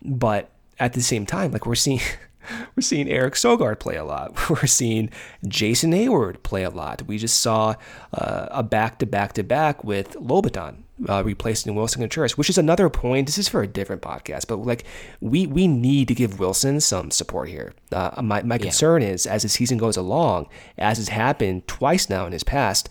[0.01, 2.01] But at the same time, like we're seeing.
[2.75, 4.33] We're seeing Eric Sogard play a lot.
[4.49, 5.09] We're seeing
[5.47, 7.03] Jason Heyward play a lot.
[7.03, 7.75] We just saw
[8.13, 12.57] uh, a back to back to back with Lobaton uh, replacing Willson Contreras, which is
[12.57, 13.27] another point.
[13.27, 14.83] This is for a different podcast, but like
[15.21, 17.73] we we need to give Willson some support here.
[17.91, 18.61] Uh, my my yeah.
[18.61, 22.89] concern is as the season goes along, as has happened twice now in his past,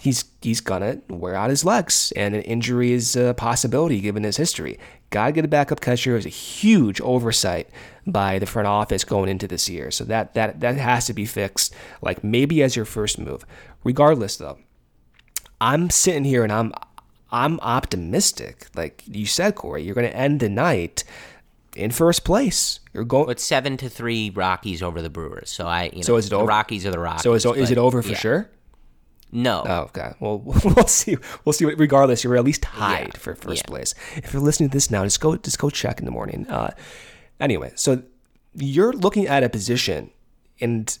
[0.00, 4.36] he's he's gonna wear out his legs, and an injury is a possibility given his
[4.36, 4.78] history.
[5.10, 7.68] Gotta get a backup catcher is a huge oversight
[8.06, 9.90] by the front office going into this year.
[9.90, 11.74] So that that that has to be fixed.
[12.02, 13.44] Like maybe as your first move.
[13.84, 14.58] Regardless, though,
[15.60, 16.72] I'm sitting here and I'm
[17.30, 18.66] I'm optimistic.
[18.74, 21.04] Like you said, Corey, you're gonna end the night
[21.76, 22.80] in first place.
[22.92, 23.30] You're going.
[23.30, 25.50] It's seven to three Rockies over the Brewers.
[25.50, 26.46] So I, you know, So is it the over?
[26.46, 27.22] Rockies are the Rockies.
[27.22, 28.18] So is, is it over for yeah.
[28.18, 28.50] sure?
[29.32, 29.64] No.
[29.66, 30.12] Oh, okay.
[30.20, 31.16] Well, we'll see.
[31.44, 31.64] We'll see.
[31.64, 33.18] Regardless, you're at least tied Yeah.
[33.18, 33.70] for first Yeah.
[33.70, 33.94] place.
[34.16, 36.46] If you're listening to this now, just go just go check in the morning.
[36.48, 36.70] Uh,
[37.44, 38.02] anyway, so
[38.54, 40.10] you're looking at a position,
[40.60, 40.98] and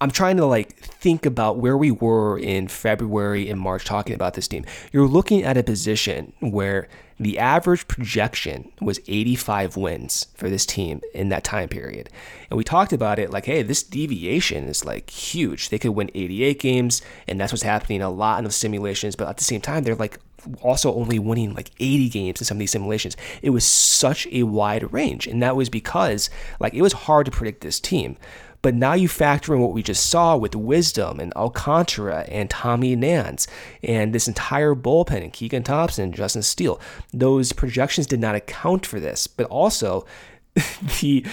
[0.00, 4.34] I'm trying to like think about where we were in February and March talking about
[4.34, 4.64] this team.
[4.92, 11.00] You're looking at a position where the average projection was 85 wins for this team
[11.14, 12.10] in that time period.
[12.50, 15.68] And we talked about it like, hey, this deviation is like huge.
[15.68, 19.14] They could win 88 games, and that's what's happening a lot in the simulations.
[19.14, 20.18] But at the same time, they're like
[20.62, 23.16] also only winning like 80 games in some of these simulations.
[23.42, 25.26] It was such a wide range.
[25.26, 26.30] And that was because
[26.60, 28.16] like it was hard to predict this team.
[28.62, 32.96] But now you factor in what we just saw with Wisdom and Alcantara and Tommy
[32.96, 33.46] Nance
[33.82, 36.80] and this entire bullpen and Keegan Thompson and Justin Steele.
[37.12, 39.26] Those projections did not account for this.
[39.26, 40.06] But also
[41.00, 41.26] the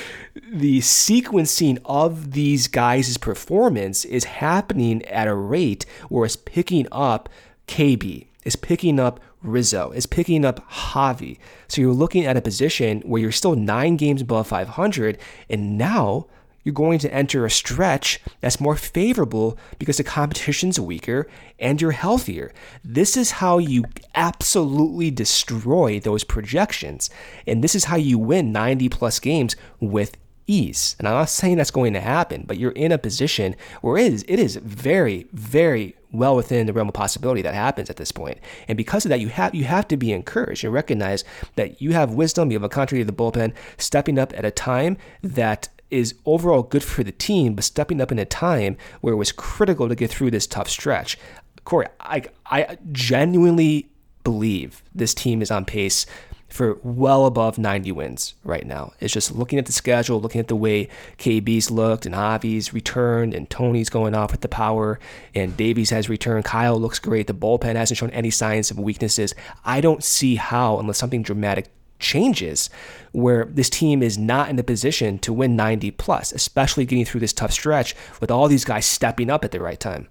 [0.51, 7.29] the sequencing of these guys' performance is happening at a rate where it's picking up
[7.67, 11.37] KB, is picking up Rizzo, is picking up Javi.
[11.67, 15.17] So you're looking at a position where you're still nine games above 500,
[15.49, 16.27] and now
[16.63, 21.27] you're going to enter a stretch that's more favorable because the competition's weaker
[21.59, 22.51] and you're healthier.
[22.83, 27.09] This is how you absolutely destroy those projections.
[27.47, 30.95] And this is how you win 90 plus games with ease.
[30.99, 34.13] And I'm not saying that's going to happen, but you're in a position where it
[34.13, 38.11] is, it is very, very well within the realm of possibility that happens at this
[38.11, 38.37] point.
[38.67, 41.23] And because of that, you have you have to be encouraged and recognize
[41.55, 45.69] that you have wisdom, you have Alcantara the bullpen stepping up at a time that
[45.89, 49.31] is overall good for the team, but stepping up in a time where it was
[49.31, 51.17] critical to get through this tough stretch.
[51.63, 53.89] Corey, I I genuinely
[54.23, 56.05] believe this team is on pace
[56.51, 58.93] for well above 90 wins right now.
[58.99, 63.33] It's just looking at the schedule, looking at the way KB's looked and Avi's returned
[63.33, 64.99] and Tony's going off with the power
[65.33, 66.43] and Davies has returned.
[66.43, 67.27] Kyle looks great.
[67.27, 69.33] The bullpen hasn't shown any signs of weaknesses.
[69.63, 72.69] I don't see how, unless something dramatic changes,
[73.13, 77.21] where this team is not in a position to win 90 plus, especially getting through
[77.21, 80.09] this tough stretch with all these guys stepping up at the right time.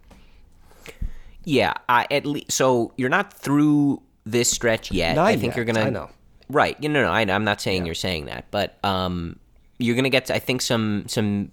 [1.44, 5.16] Yeah, I, at least so you're not through this stretch yet.
[5.16, 5.80] Not I think yet, you're gonna.
[5.80, 6.10] I know.
[6.50, 6.76] Right.
[6.80, 9.38] You know, no, I, I'm not saying you're saying that, but um,
[9.78, 10.26] you're gonna get.
[10.26, 11.52] To, I think some some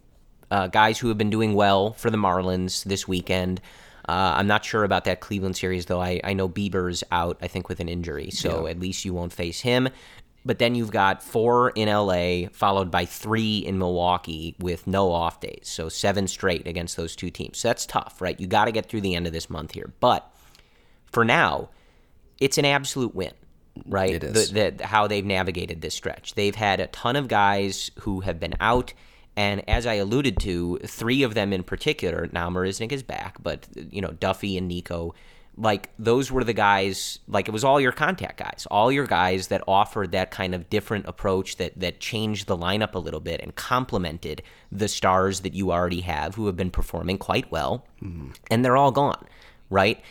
[0.49, 3.61] uh, guys who have been doing well for the Marlins this weekend.
[4.09, 6.01] Uh, I'm not sure about that Cleveland series though.
[6.01, 7.37] I, I know Bieber's out.
[7.41, 9.89] I think with an injury, so at least you won't face him.
[10.45, 15.41] But then you've got four in LA, followed by three in Milwaukee with no off
[15.41, 15.63] days.
[15.63, 17.57] So seven straight against those two teams.
[17.57, 18.39] So that's tough, right?
[18.39, 19.91] You got to get through the end of this month here.
[19.99, 20.31] But
[21.11, 21.69] for now,
[22.39, 23.33] it's an absolute win,
[23.85, 24.15] right?
[24.15, 24.51] It is.
[24.51, 26.33] The, the, how they've navigated this stretch.
[26.35, 28.93] They've had a ton of guys who have been out.
[29.35, 33.67] And as I alluded to, three of them in particular, now Marisnick is back, but,
[33.91, 35.13] you know, Duffy and Nico,
[35.55, 39.47] like those were the guys, like it was all your contact guys, all your guys
[39.47, 43.41] that offered that kind of different approach that, that changed the lineup a little bit
[43.41, 47.85] and complemented the stars that you already have who have been performing quite well.
[48.01, 48.31] Mm-hmm.
[48.49, 49.25] And they're all gone,
[49.69, 50.01] right?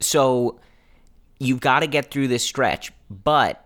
[0.00, 0.60] So
[1.42, 3.64] you've got to get through this stretch, but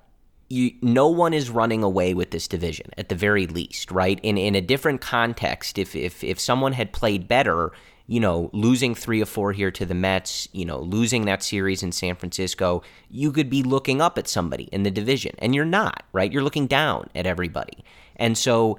[0.48, 4.18] you no one is running away with this division at the very least, right?
[4.22, 7.72] In in a different context, if if if someone had played better,
[8.06, 11.82] you know, losing 3 or 4 here to the Mets, you know, losing that series
[11.82, 15.64] in San Francisco, you could be looking up at somebody in the division and you're
[15.64, 16.32] not, right?
[16.32, 17.84] You're looking down at everybody.
[18.14, 18.78] And so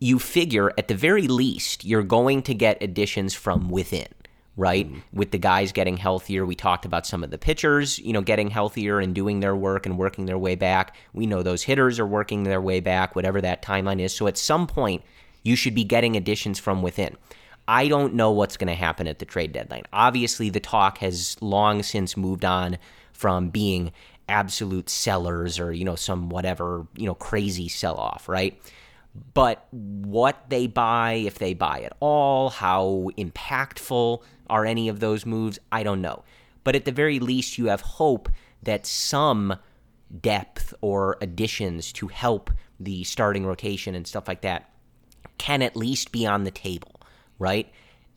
[0.00, 4.08] you figure at the very least you're going to get additions from within
[4.56, 4.86] right?
[4.86, 5.18] Mm-hmm.
[5.18, 8.50] With the guys getting healthier we talked about some of the pitchers you know getting
[8.50, 10.96] healthier and doing their work and working their way back.
[11.12, 14.14] We know those hitters are working their way back whatever that timeline is.
[14.14, 15.02] So at some point
[15.42, 17.16] you should be getting additions from within.
[17.66, 19.84] I don't know what's going to happen at the trade deadline.
[19.92, 22.78] Obviously, the talk has long since moved on
[23.12, 23.92] from being
[24.28, 28.60] absolute sellers or, you know, some whatever, you know, crazy sell off, right?
[29.14, 35.24] But what they buy, if they buy at all, how impactful are any of those
[35.24, 36.24] moves, I don't know.
[36.64, 38.28] But at the very least, you have hope
[38.62, 39.56] that some
[40.20, 42.50] depth or additions to help
[42.80, 44.70] the starting rotation and stuff like that
[45.38, 47.00] can at least be on the table,
[47.38, 47.70] right?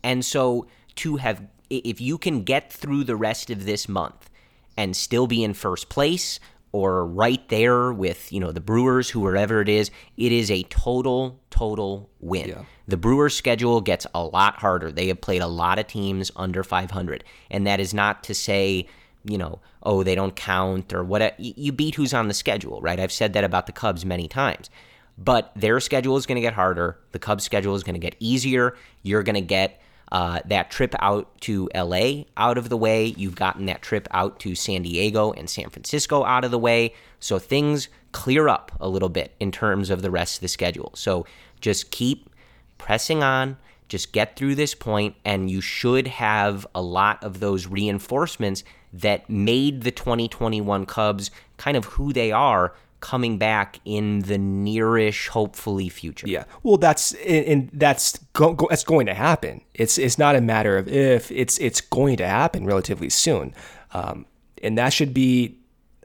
[0.03, 4.29] And so to have, if you can get through the rest of this month
[4.75, 6.39] and still be in first place
[6.71, 11.39] or right there with, you know, the Brewers, whoever it is, it is a total,
[11.49, 12.65] total win.
[12.87, 14.91] The Brewers' schedule gets a lot harder.
[14.91, 17.23] They have played a lot of teams under 500.
[17.49, 18.87] And that is not to say,
[19.23, 21.39] you know, oh, they don't count or what.
[21.39, 22.99] You beat who's on the schedule, right?
[22.99, 24.69] I've said that about the Cubs many times.
[25.17, 26.99] But their schedule is going to get harder.
[27.11, 28.77] The Cubs' schedule is going to get easier.
[29.01, 33.05] You're going to get uh, that trip out to LA out of the way.
[33.05, 36.93] You've gotten that trip out to San Diego and San Francisco out of the way.
[37.19, 40.91] So things clear up a little bit in terms of the rest of the schedule.
[40.95, 41.25] So
[41.59, 42.29] just keep
[42.77, 43.57] pressing on.
[43.87, 49.29] Just get through this point, and you should have a lot of those reinforcements that
[49.29, 55.89] made the 2021 Cubs kind of who they are coming back in the nearish, hopefully
[55.89, 56.27] future.
[56.27, 59.61] Yeah, well, that's and that's go, go, that's going to happen.
[59.73, 63.53] It's it's not a matter of if it's it's going to happen relatively soon,
[63.93, 64.25] um,
[64.61, 65.59] and that should be.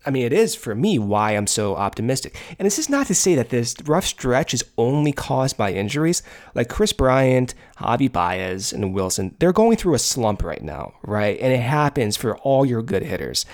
[0.04, 2.36] I mean, it is for me why I'm so optimistic.
[2.58, 6.24] And this is not to say that this rough stretch is only caused by injuries.
[6.56, 11.38] Like Kris Bryant, Javi Baez, and Willson, they're going through a slump right now, right?
[11.40, 13.46] And it happens for all your good hitters.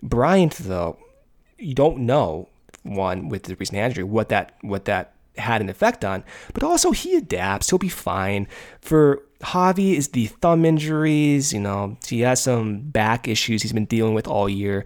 [0.00, 0.96] Bryant, though,
[1.58, 2.50] you don't know
[2.86, 6.24] one with the recent injury, what that what that had an effect on.
[6.54, 7.70] But also he adapts.
[7.70, 8.48] He'll be fine.
[8.80, 11.52] For Javi is the thumb injuries.
[11.52, 14.84] You know, he has some back issues he's been dealing with all year.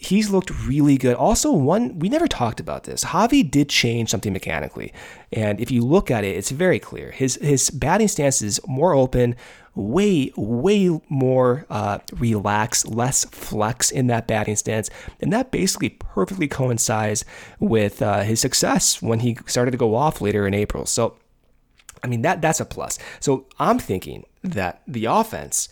[0.00, 1.16] He's looked really good.
[1.16, 3.04] Also, one we never talked about this.
[3.04, 4.92] Javi did change something mechanically,
[5.32, 7.10] and if you look at it, it's very clear.
[7.10, 9.34] His his batting stance is more open,
[9.74, 14.88] way, way more uh, relaxed, less flex in that batting stance.
[15.20, 17.24] And that basically perfectly coincides
[17.58, 20.86] with uh, his success when he started to go off later in April.
[20.86, 21.16] So,
[22.02, 22.98] I mean, that that's a plus.
[23.20, 25.68] So I'm thinking that the offense,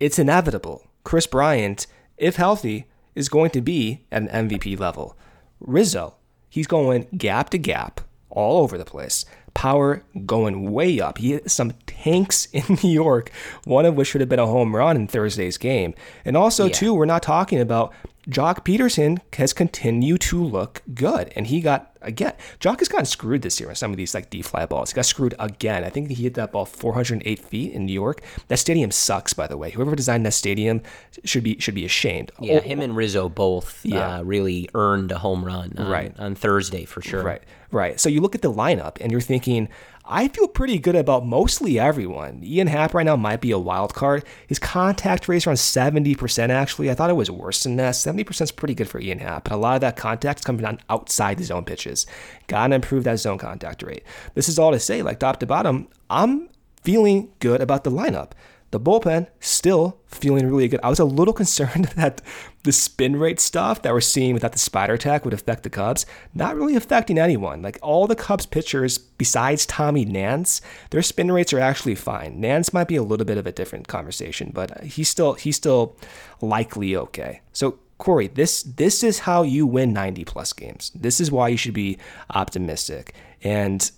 [0.00, 0.84] it's inevitable.
[1.04, 2.86] Kris Bryant, if healthy,
[3.18, 5.16] is going to be at an MVP level.
[5.60, 6.14] Rizzo,
[6.48, 8.00] he's going gap to gap
[8.30, 9.24] all over the place
[9.58, 11.18] power going way up.
[11.18, 13.32] He hit some tanks in New York,
[13.64, 15.94] one of which should have been a home run in Thursday's game.
[16.24, 16.72] And also, yeah.
[16.72, 17.92] too, we're not talking about
[18.28, 21.32] Joc Pederson has continued to look good.
[21.34, 24.28] And he got, again, Joc has gotten screwed this year on some of these like
[24.28, 24.90] D fly balls.
[24.90, 25.82] He got screwed again.
[25.82, 28.20] I think he hit that ball 408 feet in New York.
[28.48, 29.70] That stadium sucks, by the way.
[29.70, 30.82] Whoever designed that stadium
[31.24, 32.30] should be should be ashamed.
[32.38, 34.18] Yeah, oh, him and Rizzo both uh, yeah.
[34.18, 36.14] Uh, really earned a home run on, right.
[36.18, 37.22] on Thursday for sure.
[37.22, 37.98] Right, right.
[37.98, 39.68] So you look at the lineup and you're thinking,
[40.10, 42.40] I feel pretty good about mostly everyone.
[42.42, 44.24] Ian Happ right now might be a wild card.
[44.46, 46.90] His contact rate is around 70% actually.
[46.90, 47.92] I thought it was worse than that.
[47.92, 50.64] 70% is pretty good for Ian Happ, but a lot of that contact is coming
[50.64, 52.06] on outside the zone pitches.
[52.46, 54.02] Gotta improve that zone contact rate.
[54.32, 56.48] This is all to say, like top to bottom, I'm
[56.82, 58.30] feeling good about the lineup.
[58.70, 60.80] The bullpen still feeling really good.
[60.82, 62.20] I was a little concerned that
[62.64, 66.04] the spin rate stuff that we're seeing without the Spider Tack would affect the Cubs.
[66.34, 67.62] Not really affecting anyone.
[67.62, 70.60] Like all the Cubs pitchers besides Tommy Nance,
[70.90, 72.40] their spin rates are actually fine.
[72.40, 75.96] Nance might be a little bit of a different conversation, but he's still he's still
[76.40, 77.40] likely okay.
[77.52, 80.92] So Corey, this this is how you win 90 plus games.
[80.94, 81.98] This is why you should be
[82.34, 83.14] optimistic.
[83.42, 83.90] And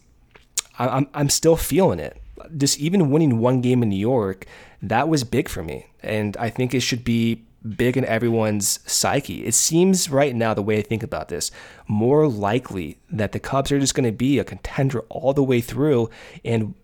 [0.79, 2.21] I'm I'm still feeling it
[2.57, 4.47] just even winning one game in New York,
[4.83, 5.87] that was big for me.
[6.03, 7.45] And I think it should be
[7.77, 9.45] big in everyone's psyche.
[9.45, 11.51] It seems right now, the way I think about this,
[11.87, 15.61] more likely that the Cubs are just going to be a contender all the way
[15.61, 16.09] through
[16.45, 16.75] and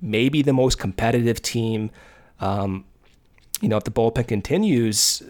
[0.00, 1.90] maybe the most competitive team.
[2.40, 2.84] Um,
[3.60, 5.22] you know, if the bullpen continues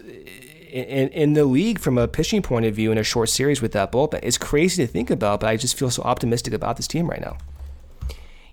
[0.71, 3.71] in, in the league from a pitching point of view in a short series with
[3.73, 6.87] that bullpen, it's crazy to think about, but I just feel so optimistic about this
[6.87, 7.37] team right now.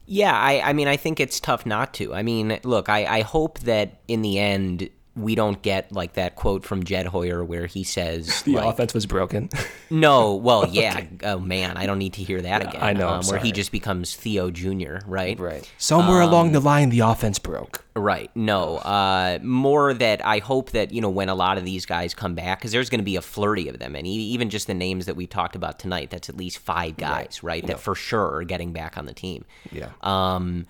[0.06, 2.14] Yeah, I, I mean, I think it's tough not to.
[2.14, 6.36] I mean, look, I, I hope that in the end, we don't get like that
[6.36, 9.48] quote from Jed Hoyer where he says the like, offense was broken.
[9.90, 10.98] no, well, yeah.
[10.98, 11.08] okay.
[11.24, 12.82] Oh man, I don't need to hear that yeah, again.
[12.82, 13.08] I know.
[13.08, 14.98] Um, where he just becomes Theo Jr.
[15.06, 15.38] Right.
[15.38, 15.70] Right.
[15.78, 17.84] Somewhere um, along the line, the offense broke.
[17.94, 18.30] Right.
[18.36, 18.76] No.
[18.76, 22.34] Uh, more that I hope that you know when a lot of these guys come
[22.34, 25.06] back because there's going to be a flurry of them, and even just the names
[25.06, 27.62] that we talked about tonight, that's at least five guys, right?
[27.62, 29.44] right that for sure are getting back on the team.
[29.72, 29.90] Yeah.
[30.02, 30.66] Um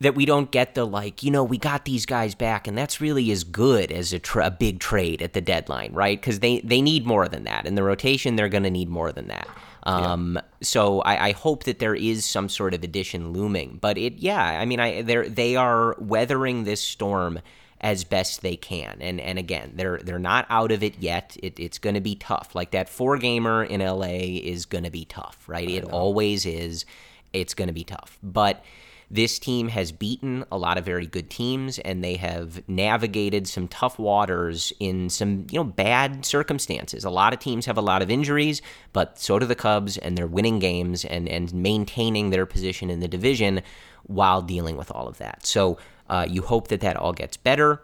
[0.00, 3.00] that we don't get the like, you know, we got these guys back, and that's
[3.00, 6.20] really as good as a, tra- a big trade at the deadline, right?
[6.20, 8.36] Because they they need more than that in the rotation.
[8.36, 9.48] They're going to need more than that.
[9.84, 10.42] Um, yeah.
[10.62, 13.78] So I, I, hope that there is some sort of addition looming.
[13.80, 17.40] But it, yeah, I mean, I they they are weathering this storm
[17.80, 18.98] as best they can.
[19.00, 21.36] And and again, they're they're not out of it yet.
[21.42, 22.54] It, it's going to be tough.
[22.54, 25.68] Like that four gamer in LA is going to be tough, right?
[25.68, 26.84] It always is.
[27.32, 28.62] It's going to be tough, but
[29.10, 33.66] this team has beaten a lot of very good teams, and they have navigated some
[33.66, 37.04] tough waters in some you know bad circumstances.
[37.04, 40.16] A lot of teams have a lot of injuries, but so do the Cubs, and
[40.16, 43.62] they're winning games and and maintaining their position in the division
[44.04, 45.44] while dealing with all of that.
[45.44, 47.82] So uh, you hope that that all gets better.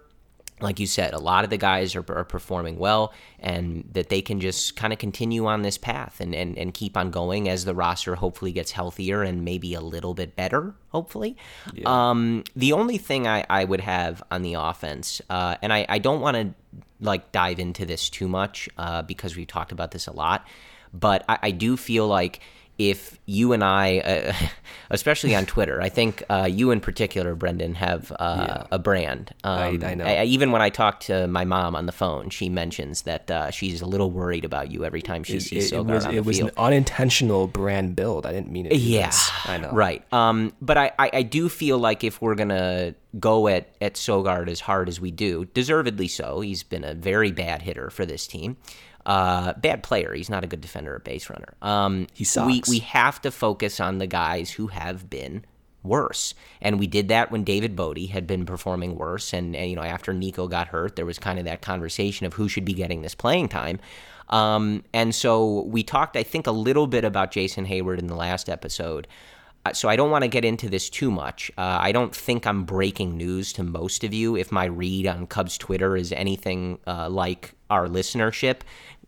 [0.60, 4.22] Like you said, a lot of the guys are, are performing well, and that they
[4.22, 7.66] can just kind of continue on this path and, and, and keep on going as
[7.66, 11.36] the roster hopefully gets healthier and maybe a little bit better, hopefully.
[11.74, 11.84] Yeah.
[12.10, 15.98] Um, the only thing I, I would have on the offense, uh, and I, I
[15.98, 16.54] don't want to
[17.00, 20.46] like dive into this too much uh, because we've talked about this a lot,
[20.94, 22.40] but I, I do feel like
[22.78, 24.32] if you and I, uh,
[24.90, 28.66] especially on Twitter, I think uh, you in particular, Brendan, have uh, yeah.
[28.70, 29.34] a brand.
[29.44, 30.04] Um, I, I, know.
[30.04, 33.50] I, even when I talk to my mom on the phone, she mentions that uh,
[33.50, 36.12] she's a little worried about you every time she it, sees it, Sogard was, on
[36.12, 36.50] the It was field.
[36.50, 38.26] an unintentional brand build.
[38.26, 38.76] I didn't mean it.
[38.76, 39.12] Yeah,
[39.44, 39.70] I know.
[39.72, 40.04] Right.
[40.12, 44.60] Um, but I, I, do feel like if we're gonna go at at Sogard as
[44.60, 48.56] hard as we do, deservedly so, he's been a very bad hitter for this team.
[49.06, 50.12] Uh, bad player.
[50.12, 51.54] He's not a good defender or base runner.
[51.62, 52.68] Um, he sucks.
[52.68, 55.44] We, we have to focus on the guys who have been
[55.84, 56.34] worse.
[56.60, 59.32] And we did that when David Bote had been performing worse.
[59.32, 62.34] And, and, you know, after Nico got hurt, there was kind of that conversation of
[62.34, 63.78] who should be getting this playing time.
[64.28, 68.16] Um, and so we talked, I think, a little bit about Jason Heyward in the
[68.16, 69.06] last episode.
[69.64, 71.50] Uh, so I don't want to get into this too much.
[71.58, 75.26] Uh, I don't think I'm breaking news to most of you if my read on
[75.26, 78.60] Cubs Twitter is anything uh, like our listenership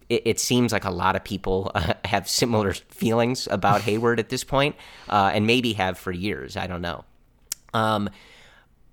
[0.09, 4.28] it, it, seems like a lot of people uh, have similar feelings about Heyward at
[4.28, 4.76] this point,
[5.09, 6.56] uh, and maybe have for years.
[6.56, 7.04] I don't know.
[7.74, 8.11] Um,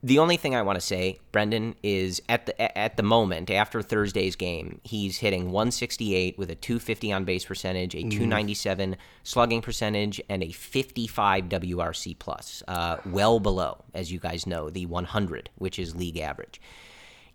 [0.05, 3.81] the only thing I want to say, Brendan, is at the at the moment after
[3.81, 8.11] Thursday's game, he's hitting 168 with a 250 on base percentage, a mm.
[8.11, 14.69] 297 slugging percentage, and a 55 WRC plus, uh, well below, as you guys know,
[14.69, 16.61] the 100, which is league average.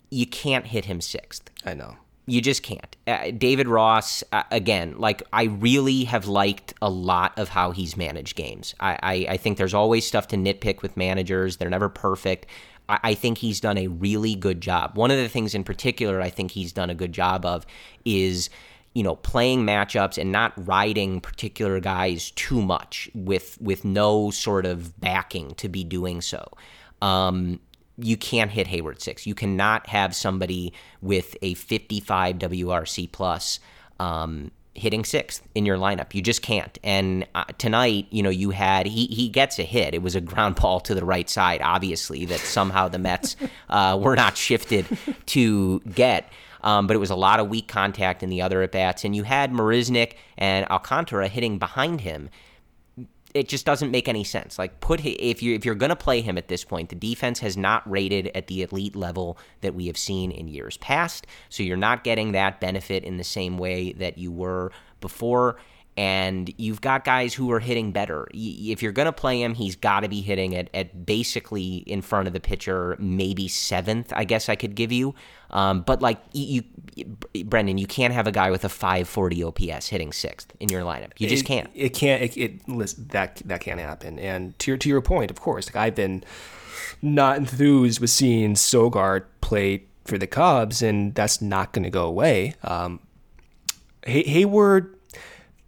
[0.08, 1.50] You can't hit him sixth.
[1.66, 1.96] I know
[2.30, 2.96] you just can't.
[3.06, 7.96] Uh, David Ross, uh, again, like I really have liked a lot of how he's
[7.96, 8.74] managed games.
[8.78, 12.46] I, I, I think there's always stuff to nitpick with managers, they're never perfect.
[12.88, 14.96] I, I think he's done a really good job.
[14.96, 17.66] One of the things in particular I think he's done a good job of
[18.04, 18.48] is
[18.94, 24.66] you know playing matchups and not riding particular guys too much with with no sort
[24.66, 26.48] of backing to be doing so
[27.02, 27.60] um,
[28.02, 29.26] you can't hit Heyward six.
[29.26, 33.60] You cannot have somebody with a 55 WRC plus
[33.98, 36.14] um, hitting sixth in your lineup.
[36.14, 36.78] You just can't.
[36.82, 39.94] And uh, tonight, you know, you had he he gets a hit.
[39.94, 43.36] It was a ground ball to the right side, obviously that somehow the Mets
[43.68, 44.86] uh, were not shifted
[45.26, 46.30] to get.
[46.62, 49.16] Um, but it was a lot of weak contact in the other at bats, and
[49.16, 52.28] you had Marisnick and Alcantara hitting behind him
[53.34, 54.58] it just doesn't make any sense.
[54.58, 57.40] Like put if you if you're going to play him at this point, the defense
[57.40, 61.26] has not rated at the elite level that we have seen in years past.
[61.48, 65.56] So you're not getting that benefit in the same way that you were before
[65.96, 68.26] and you've got guys who are hitting better.
[68.32, 72.00] If you're going to play him, he's got to be hitting at, at basically in
[72.00, 75.14] front of the pitcher, maybe seventh, I guess I could give you.
[75.50, 76.62] Um, but like you,
[76.94, 80.82] you, Brendan, you can't have a guy with a 540 OPS hitting sixth in your
[80.82, 81.10] lineup.
[81.18, 81.70] You just it, can't.
[81.74, 82.22] It can't.
[82.22, 84.18] It, it listen, that that can't happen.
[84.18, 86.22] And to your to your point, of course, like I've been
[87.02, 92.06] not enthused with seeing Sogard play for the Cubs, and that's not going to go
[92.06, 92.54] away.
[92.62, 93.00] Um,
[94.06, 94.94] Hay- Heyward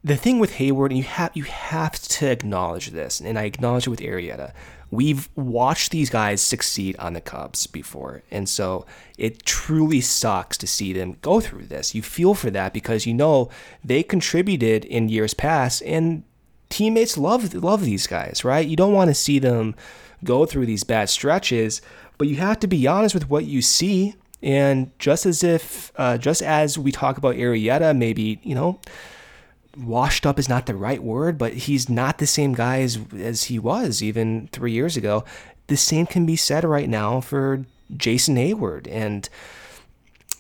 [0.05, 3.87] the thing with Heyward, and you have you have to acknowledge this, and I acknowledge
[3.87, 4.53] it with Arrieta.
[4.91, 8.85] We've watched these guys succeed on the Cubs before, and so
[9.17, 11.95] it truly sucks to see them go through this.
[11.95, 13.49] You feel for that because you know
[13.85, 16.25] they contributed in years past, and
[16.69, 18.67] teammates love love these guys, right?
[18.67, 19.77] You don't want to see them
[20.25, 21.81] go through these bad stretches,
[22.19, 24.15] but you have to be honest with what you see.
[24.43, 28.81] And just as if, uh, just as we talk about Arrieta, maybe you know
[29.77, 33.45] washed up is not the right word, but he's not the same guy as, as
[33.45, 35.25] he was even three years ago.
[35.69, 37.65] The same can be said right now for
[37.97, 38.89] Jason Heyward.
[38.91, 39.29] And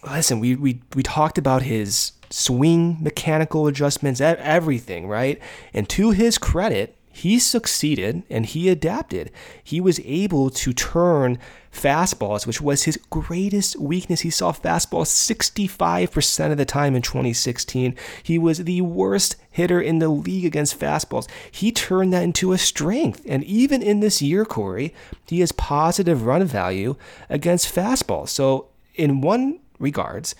[0.05, 5.41] listen, we, we, we talked about his swing mechanical adjustments, everything, right?
[5.72, 9.31] And to his credit, he succeeded and he adapted.
[9.63, 11.39] He was able to turn
[11.73, 14.21] fastballs, which was his greatest weakness.
[14.21, 17.95] He saw fastballs 65% of the time in 2016.
[18.23, 21.29] He was the worst hitter in the league against fastballs.
[21.51, 23.23] He turned that into a strength.
[23.29, 24.95] And even in this year, Corey,
[25.27, 26.97] he has positive run value
[27.29, 28.31] against fastballs.
[28.31, 30.35] So, in one regards,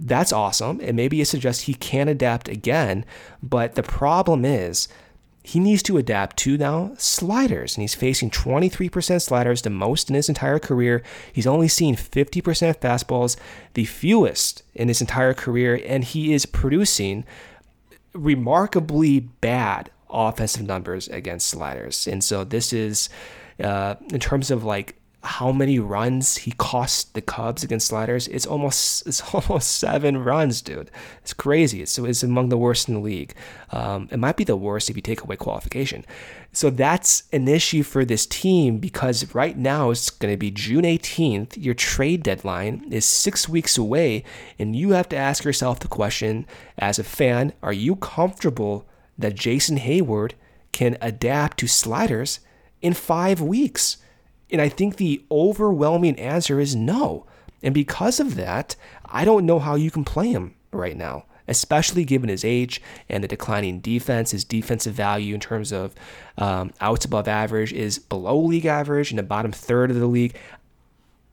[0.00, 0.80] that's awesome.
[0.82, 3.04] And maybe it suggests he can adapt again.
[3.42, 4.88] But the problem is,
[5.46, 10.14] he needs to adapt to now sliders, and he's facing 23% sliders, the most in
[10.14, 11.02] his entire career.
[11.34, 13.36] He's only seen 50% fastballs,
[13.74, 17.26] the fewest in his entire career, and he is producing
[18.14, 22.06] remarkably bad offensive numbers against sliders.
[22.06, 23.10] And so this is,
[23.62, 28.28] uh, in terms of like how many runs he cost the Cubs against sliders.
[28.28, 30.90] It's almost it's almost seven runs, dude.
[31.22, 31.82] It's crazy.
[31.82, 33.34] It's, it's among the worst in the league.
[33.70, 36.04] Um, it might be the worst if you take away qualification.
[36.52, 40.84] So that's an issue for this team because right now it's going to be June
[40.84, 41.54] 18th.
[41.56, 44.24] Your trade deadline is six weeks away,
[44.58, 46.46] and you have to ask yourself the question
[46.78, 48.86] as a fan: Are you comfortable
[49.18, 50.32] that Jason Heyward
[50.72, 52.40] can adapt to sliders
[52.82, 53.96] in five weeks?
[54.54, 57.26] And I think the overwhelming answer is no.
[57.60, 62.04] And because of that, I don't know how you can play him right now, especially
[62.04, 64.30] given his age and the declining defense.
[64.30, 65.92] His defensive value in terms of
[66.38, 70.36] um, outs above average is below league average in the bottom third of the league.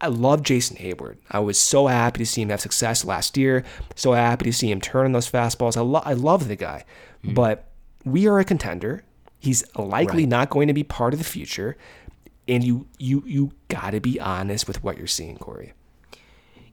[0.01, 1.17] I love Jason Heyward.
[1.29, 3.63] I was so happy to see him have success last year.
[3.93, 5.77] So happy to see him turn on those fastballs.
[5.77, 6.85] I, lo- I love the guy.
[7.23, 7.35] Mm-hmm.
[7.35, 7.69] But
[8.03, 9.03] we are a contender.
[9.37, 10.29] He's likely right.
[10.29, 11.77] not going to be part of the future
[12.47, 15.73] and you you you got to be honest with what you're seeing, Corey.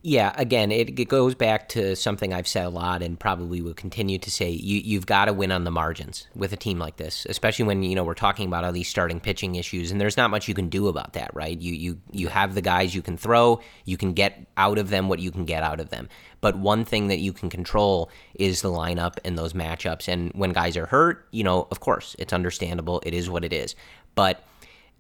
[0.03, 3.75] Yeah, again, it, it goes back to something I've said a lot and probably will
[3.75, 4.49] continue to say.
[4.49, 7.83] You, you've got to win on the margins with a team like this, especially when
[7.83, 10.55] you know we're talking about all these starting pitching issues, and there's not much you
[10.55, 11.61] can do about that, right?
[11.61, 15.09] You you you have the guys you can throw, you can get out of them
[15.09, 16.09] what you can get out of them.
[16.41, 20.07] But one thing that you can control is the lineup and those matchups.
[20.07, 23.03] And when guys are hurt, you know, of course, it's understandable.
[23.05, 23.75] It is what it is.
[24.15, 24.45] But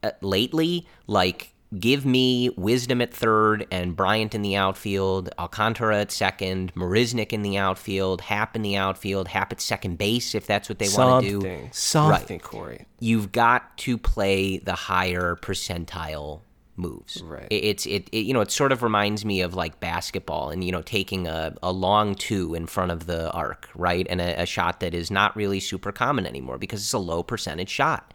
[0.03, 6.13] Uh, lately, like give me Wisdom at third and Bryant in the outfield, Alcantara at
[6.13, 10.69] second, Marisnick in the outfield, Happ in the outfield, Happ at second base if that's
[10.69, 11.69] what they want to do.
[11.73, 12.43] Something, right.
[12.43, 12.87] Corey.
[13.01, 16.41] You've got to play the higher percentile
[16.77, 17.21] moves.
[17.23, 17.49] Right.
[17.51, 20.63] It, it's it, it, you know it sort of reminds me of like basketball and
[20.63, 24.07] you know taking a, a long two in front of the arc, right?
[24.09, 27.23] And a, a shot that is not really super common anymore because it's a low
[27.23, 28.15] percentage shot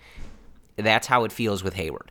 [0.78, 2.08] that's how it feels with Heyward,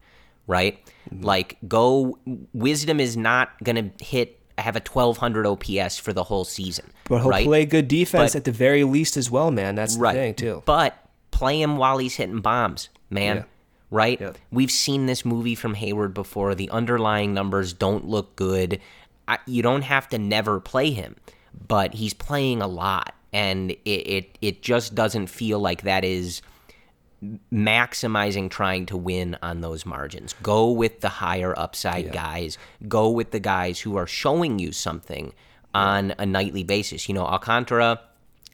[0.47, 0.79] right?
[1.11, 1.25] Mm-hmm.
[1.25, 2.19] Like, go.
[2.53, 6.91] Wisdom is not going to hit have a 1200 OPS for the whole season.
[7.09, 7.45] But he'll right?
[7.45, 9.75] play good defense but, at the very least as well, man.
[9.75, 10.15] That's the right.
[10.15, 10.63] thing too.
[10.65, 10.97] But
[11.31, 13.37] play him while he's hitting bombs, man.
[13.37, 13.43] Yeah.
[13.91, 14.21] Right?
[14.21, 14.33] Yeah.
[14.51, 16.55] We've seen this movie from Heyward before.
[16.55, 18.81] The underlying numbers don't look good.
[19.29, 21.17] I, you don't have to never play him,
[21.69, 26.43] but he's playing a lot, and it, it it just doesn't feel like that is
[27.53, 30.35] maximizing trying to win on those margins.
[30.43, 32.13] Go with the higher upside yeah.
[32.13, 32.59] guys.
[32.89, 35.33] Go with the guys who are showing you something
[35.75, 37.09] on a nightly basis.
[37.09, 38.01] You know, Alcantara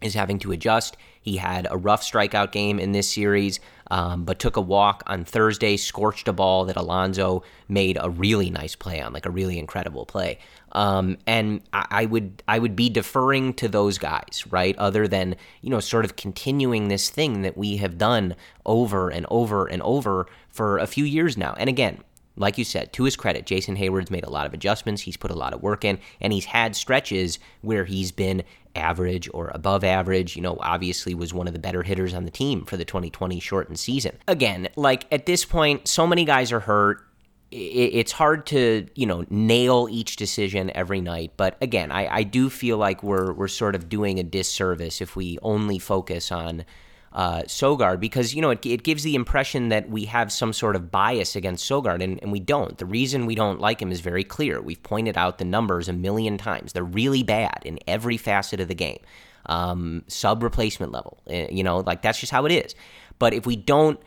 [0.02, 0.96] is having to adjust.
[1.20, 3.60] He had a rough strikeout game in this series,
[3.90, 8.50] um, but took a walk on Thursday, scorched a ball that Alonso made a really
[8.50, 10.38] nice play on, like a really incredible play.
[10.72, 14.76] Um, and I, I, would I would be deferring to those guys, right?
[14.78, 18.34] Other than you know, sort of continuing this thing that we have done
[18.66, 21.54] over and over and over for a few years now.
[21.58, 22.02] And again,
[22.38, 25.02] like you said, to his credit, Jason Heyward's made a lot of adjustments.
[25.02, 28.44] He's put a lot of work in, and he's had stretches where he's been
[28.76, 30.36] average or above average.
[30.36, 33.40] You know, obviously was one of the better hitters on the team for the 2020
[33.40, 34.16] shortened season.
[34.28, 37.04] Again, like at this point, so many guys are hurt.
[37.51, 42.51] It's hard to you know nail each decision every night, but again, I, I do
[42.51, 46.64] feel like we're we're sort of doing a disservice if we only focus on
[47.12, 50.76] uh, Sogard because you know it, it gives the impression that we have some sort
[50.76, 52.76] of bias against Sogard, and, and we don't.
[52.78, 54.61] The reason we don't like him is very clear.
[54.61, 56.72] We've pointed out the numbers a million times.
[56.72, 58.99] They're really bad in every facet of the game,
[59.46, 61.18] um, sub replacement level.
[61.28, 62.74] Eh, you know, like that's just how it is.
[63.18, 63.99] But if we don't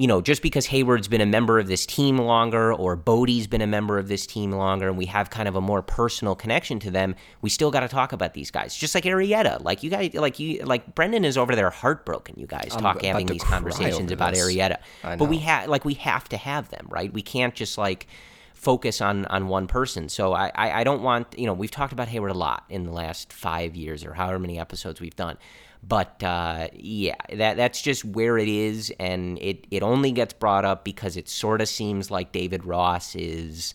[0.00, 3.60] you know, just because Heyward's been a member of this team longer or Bote's been
[3.60, 6.80] a member of this team longer and we have kind of a more personal connection
[6.80, 8.74] to them, we still got to talk about these guys.
[8.74, 12.36] Just like Arrieta, like you guys, like you, like Brendan is over there heartbroken.
[12.38, 14.42] You guys I'm talk having these conversations about this.
[14.42, 17.12] Arrieta, but we have like we have to have them, right?
[17.12, 18.06] We can't just like
[18.54, 20.08] focus on on one person.
[20.08, 22.84] So I, I, I don't want you know we've talked about Heyward a lot in
[22.84, 25.36] the last five years or however many episodes we've done.
[25.82, 30.64] But uh, yeah, that that's just where it is, and it it only gets brought
[30.64, 33.74] up because it sort of seems like David Ross is.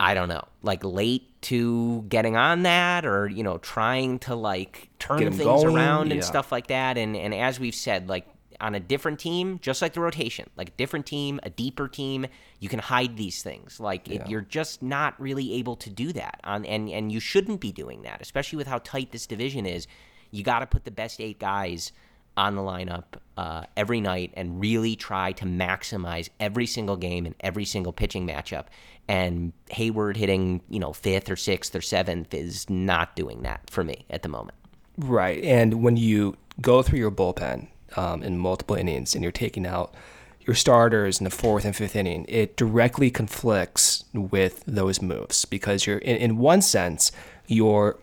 [0.00, 4.88] I don't know, like late to getting on that or, you know, trying to like
[4.98, 5.76] turn things going.
[5.76, 6.26] around and yeah.
[6.26, 6.96] stuff like that.
[6.96, 8.26] And and as we've said, like
[8.60, 12.26] on a different team, just like the rotation, like a different team, a deeper team,
[12.60, 13.80] you can hide these things.
[13.80, 14.22] Like yeah.
[14.22, 17.72] it, you're just not really able to do that on and and you shouldn't be
[17.72, 19.86] doing that, especially with how tight this division is
[20.32, 21.92] you got to put the best eight guys
[22.36, 23.04] on the lineup
[23.36, 28.26] uh, every night and really try to maximize every single game and every single pitching
[28.26, 28.64] matchup.
[29.06, 33.84] And Heyward hitting, you know, fifth or sixth or seventh is not doing that for
[33.84, 34.56] me at the moment.
[34.96, 35.42] Right.
[35.44, 39.94] And when you go through your bullpen um, in multiple innings and you're taking out
[40.40, 45.86] your starters in the fourth and fifth inning, it directly conflicts with those moves because
[45.86, 47.12] you're in, in one sense
[47.46, 47.98] you're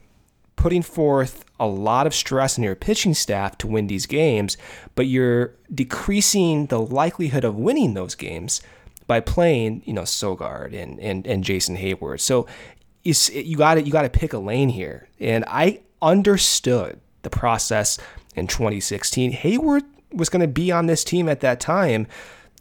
[0.60, 4.58] putting forth a lot of stress on your pitching staff to win these games,
[4.94, 8.62] but you're decreasing the likelihood of winning those games
[9.08, 12.20] by playing, you know, Sogard and and, and Jason Heyward.
[12.20, 12.46] So
[13.04, 17.30] you you got to you got to pick a lane here, and I understood the
[17.30, 17.98] process
[18.36, 19.32] in 2016.
[19.32, 22.06] Heyward was going to be on this team at that time,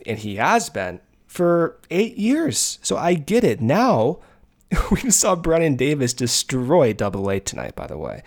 [0.07, 2.79] and he has been for eight years.
[2.81, 3.61] So I get it.
[3.61, 4.21] Now,
[4.91, 8.23] we saw Brennen Davis destroy Double A tonight, by the way.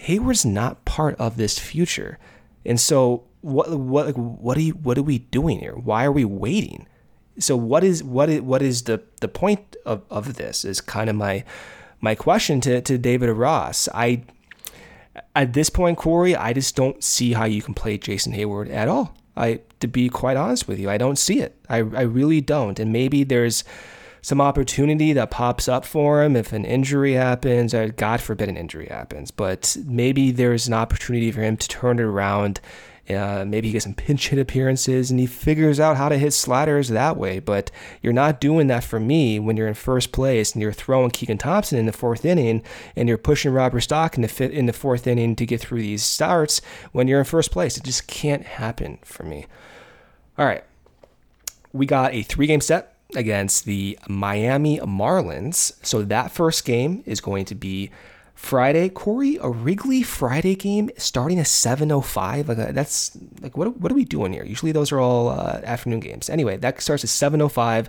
[0.00, 2.18] Heyward's not part of this future.
[2.64, 5.74] And so what what what are you what are we doing here?
[5.74, 6.86] Why are we waiting?
[7.38, 11.08] So what is what is what is the the point of, of this is kind
[11.08, 11.44] of my
[12.00, 13.88] my question to, to David Ross.
[13.94, 14.22] I
[15.34, 18.88] at this point, Corey, I just don't see how you can play Jason Heyward at
[18.88, 19.14] all.
[19.36, 21.56] I to be quite honest with you, I don't see it.
[21.68, 22.78] I, I really don't.
[22.78, 23.64] And maybe there's
[24.22, 28.56] some opportunity that pops up for him if an injury happens, or God forbid an
[28.56, 32.60] injury happens, but maybe there's an opportunity for him to turn it around
[33.10, 36.32] uh, maybe he gets some pinch hit appearances and he figures out how to hit
[36.32, 37.38] sliders that way.
[37.38, 37.70] But
[38.02, 41.38] you're not doing that for me when you're in first place and you're throwing Keegan
[41.38, 42.62] Thompson in the fourth inning
[42.96, 46.02] and you're pushing Robert Stock in the in the fourth inning to get through these
[46.02, 46.60] starts
[46.92, 47.76] when you're in first place.
[47.76, 49.46] It just can't happen for me.
[50.36, 50.64] All right,
[51.72, 55.72] we got a three game set against the Miami Marlins.
[55.84, 57.90] So that first game is going to be
[58.34, 62.48] Friday, Corey, a Wrigley Friday game starting at 7:05.
[62.48, 64.44] Like uh, that's like what what are we doing here?
[64.44, 66.30] Usually those are all uh, afternoon games.
[66.30, 67.88] Anyway, that starts at 7:05.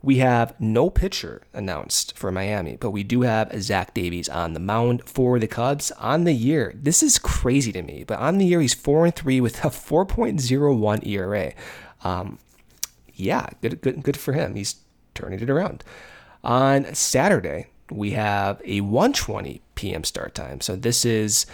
[0.00, 4.60] We have no pitcher announced for Miami, but we do have Zach Davies on the
[4.60, 6.74] mound for the Cubs on the year.
[6.74, 9.68] This is crazy to me, but on the year he's four and three with a
[9.68, 11.52] 4.01 ERA.
[12.02, 12.38] Um,
[13.14, 14.54] yeah, good, good, good for him.
[14.54, 14.76] He's
[15.14, 15.84] turning it around.
[16.42, 20.04] On Saturday, we have a 1:20 p.m.
[20.04, 20.60] start time.
[20.60, 21.46] So this is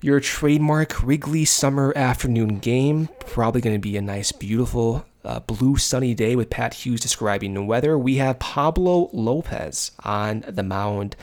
[0.00, 3.08] your trademark Wrigley summer afternoon game.
[3.26, 7.54] Probably going to be a nice, beautiful, uh, blue, sunny day with Pat Hughes describing
[7.54, 7.98] the weather.
[7.98, 11.16] We have Pablo Lopez on the mound.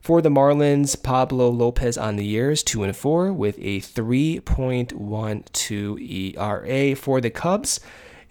[0.00, 6.94] For the Marlins, Pablo Lopez on the years, 2 and 4, with a 3.12 ERA.
[6.94, 7.80] For the Cubs,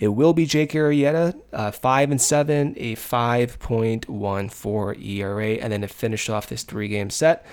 [0.04, 5.88] it will be Jake Arrieta, uh, five and seven, a 5.14 ERA, and then to
[5.88, 7.46] finish off this three-game set.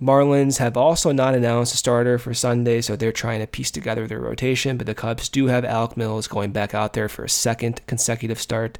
[0.00, 4.06] Marlins have also not announced a starter for Sunday, so they're trying to piece together
[4.06, 4.76] their rotation.
[4.76, 8.38] But the Cubs do have Alec Mills going back out there for a second consecutive
[8.38, 8.76] start.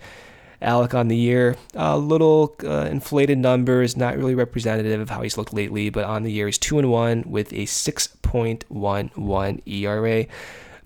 [0.61, 5.39] Alec on the year, a little uh, inflated numbers, not really representative of how he's
[5.39, 10.27] looked lately, but on the year he's two and one with a 6.11 ERA.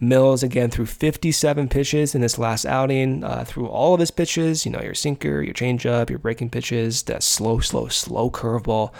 [0.03, 3.23] Mills again threw 57 pitches in this last outing.
[3.23, 7.05] Uh, through all of his pitches, you know, your sinker, your changeup, your breaking pitches,
[7.05, 8.93] that slow, slow, slow curveball.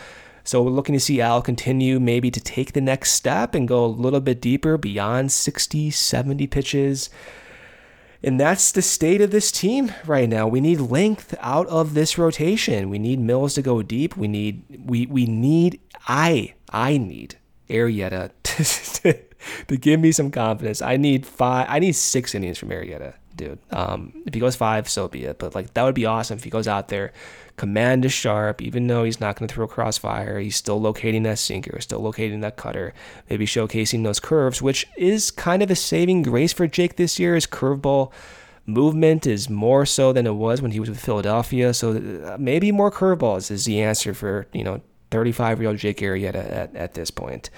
[0.45, 3.85] So we're looking to see Al continue maybe to take the next step and go
[3.85, 7.11] a little bit deeper beyond 60, 70 pitches.
[8.23, 10.47] And that's the state of this team right now.
[10.47, 12.91] We need length out of this rotation.
[12.91, 14.17] We need Mills to go deep.
[14.17, 17.39] We need we we need I I need
[17.69, 18.31] Arrieta
[19.69, 20.83] to, give me some confidence.
[20.83, 21.67] I need five.
[21.69, 23.59] I need six innings from Arrieta, dude.
[23.71, 25.39] Um, if he goes five, so be it.
[25.39, 27.13] But like that would be awesome if he goes out there,
[27.57, 28.63] command is sharp.
[28.63, 32.41] Even though he's not going to throw crossfire, he's still locating that sinker, still locating
[32.41, 32.95] that cutter.
[33.29, 37.35] Maybe showcasing those curves, which is kind of a saving grace for Jake this year.
[37.35, 38.13] His curveball
[38.67, 41.75] movement is more so than it was when he was with Philadelphia.
[41.75, 41.93] So
[42.25, 44.81] uh, maybe more curveballs is the answer for you know
[45.11, 47.51] 35 year old Jake Arrieta at, at this point.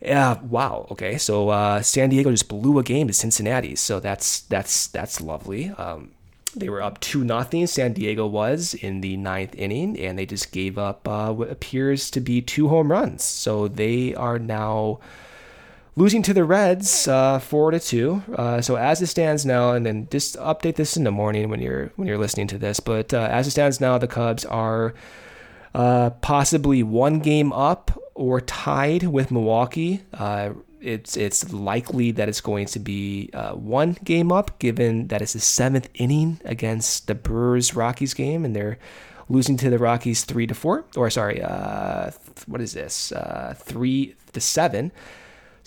[0.00, 0.86] Yeah, wow.
[0.90, 5.20] Okay, so uh, San Diego just blew a game to Cincinnati, so that's that's that's
[5.20, 5.70] lovely.
[5.70, 6.12] Um,
[6.56, 7.66] they were up two nothing.
[7.66, 12.10] San Diego was in the ninth inning, and they just gave up uh, what appears
[12.12, 13.22] to be two home runs.
[13.22, 15.00] So they are now
[15.96, 18.22] losing to the Reds uh, four to two.
[18.34, 21.60] Uh, so as it stands now, and then just update this in the morning when
[21.60, 22.80] you're when you're listening to this.
[22.80, 24.94] But uh, as it stands now, the Cubs are
[25.74, 30.02] uh, possibly one game up or tied with Milwaukee.
[30.12, 30.50] Uh,
[30.82, 35.32] it's it's likely that it's going to be uh, one game up, given that it's
[35.32, 38.78] the seventh inning against the Brewers Rockies game, and they're
[39.30, 42.10] losing to the Rockies three to four, or sorry, uh,
[42.46, 43.10] what is this?
[43.10, 44.92] Uh, three to seven.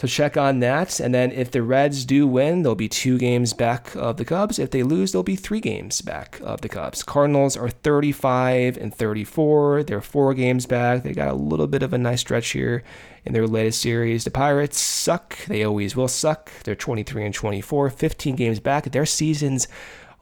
[0.03, 0.99] So check on that.
[0.99, 4.59] And then if the Reds do win, they'll be two games back of the Cubs.
[4.59, 7.03] If they lose, they'll be three games back of the Cubs.
[7.03, 9.83] Cardinals are 35 and 34.
[9.83, 11.03] They're four games back.
[11.03, 12.83] They got a little bit of a nice stretch here
[13.23, 14.25] in their latest series.
[14.25, 15.37] The Pirates suck.
[15.45, 16.51] They always will suck.
[16.65, 18.91] They're 23 and 24, 15 games back.
[18.91, 19.69] Their seasons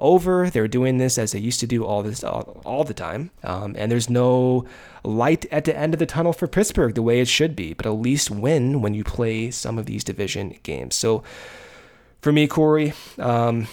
[0.01, 0.49] over.
[0.49, 3.31] They're doing this as they used to do all this all, all the time.
[3.43, 4.65] Um, and there's no
[5.03, 7.85] light at the end of the tunnel for Pittsburgh the way it should be, but
[7.85, 10.95] at least win when you play some of these division games.
[10.95, 11.23] So
[12.21, 13.67] for me, Corey, um,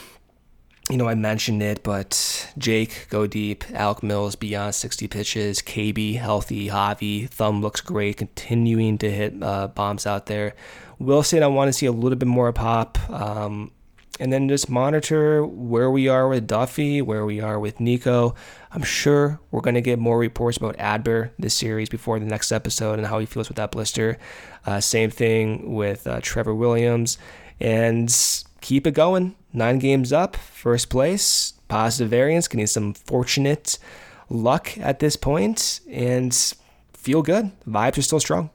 [0.89, 3.65] you know, I mentioned it, but Jake, go deep.
[3.73, 5.61] Alec Mills, beyond 60 pitches.
[5.61, 6.69] KB, healthy.
[6.69, 10.55] Javi, thumb looks great, continuing to hit uh, bombs out there.
[10.99, 12.99] Willson, I want to see a little bit more pop.
[13.11, 13.71] Um,
[14.19, 18.35] and then just monitor where we are with Duffy, where we are with Nico.
[18.71, 22.53] I'm sure we're going to get more reports about Adbert this series before the next
[22.53, 24.19] episode and how he feels with that blister.
[24.67, 27.19] Uh, same thing with uh, Trevor Williams.
[27.61, 28.15] And
[28.61, 29.37] keep it going.
[29.53, 33.79] Nine games up, first place, positive variance, getting some fortunate
[34.29, 36.35] luck at this point, and
[36.93, 37.51] feel good.
[37.67, 38.51] Vibes are still strong.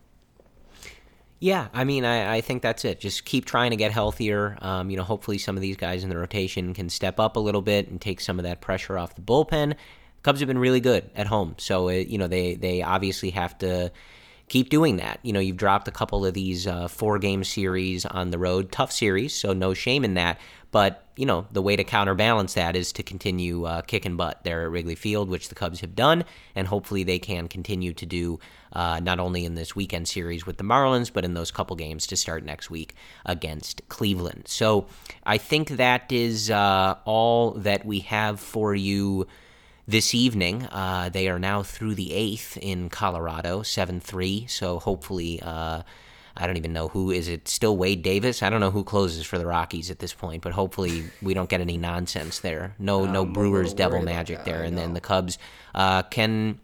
[1.44, 3.02] Yeah, I mean, I, I think that's it.
[3.02, 4.58] Just keep trying to get healthier.
[4.62, 7.40] Um, you know, hopefully some of these guys in the rotation can step up a
[7.42, 9.76] little bit and take some of that pressure off the bullpen.
[10.22, 13.58] Cubs have been really good at home, so it, you know they they obviously have
[13.58, 13.92] to
[14.54, 15.20] keep doing that.
[15.24, 18.72] You know, you've dropped a couple of these uh, four game series on the road,
[18.72, 20.40] tough series, so no shame in that.
[20.70, 24.62] But, you know, the way to counterbalance that is to continue uh, kicking butt there
[24.62, 26.24] at Wrigley Field, which the Cubs have done,
[26.54, 28.40] and hopefully they can continue to do
[28.74, 32.06] uh, not only in this weekend series with the Marlins, but in those couple games
[32.06, 32.94] to start next week
[33.26, 34.44] against Cleveland.
[34.48, 34.86] So
[35.24, 39.26] I think that is uh, all that we have for you
[39.88, 40.66] this evening.
[40.66, 44.48] Uh, they are now through the eighth in Colorado, 7 3.
[44.48, 45.84] So hopefully uh,
[46.36, 48.42] I don't even know who is it still Wade Davis.
[48.42, 51.50] I don't know who closes for the Rockies at this point, but hopefully we don't
[51.50, 52.76] get any nonsense there.
[52.80, 55.38] No, no Brewers devil magic there, and then the Cubs
[55.76, 56.60] uh, can.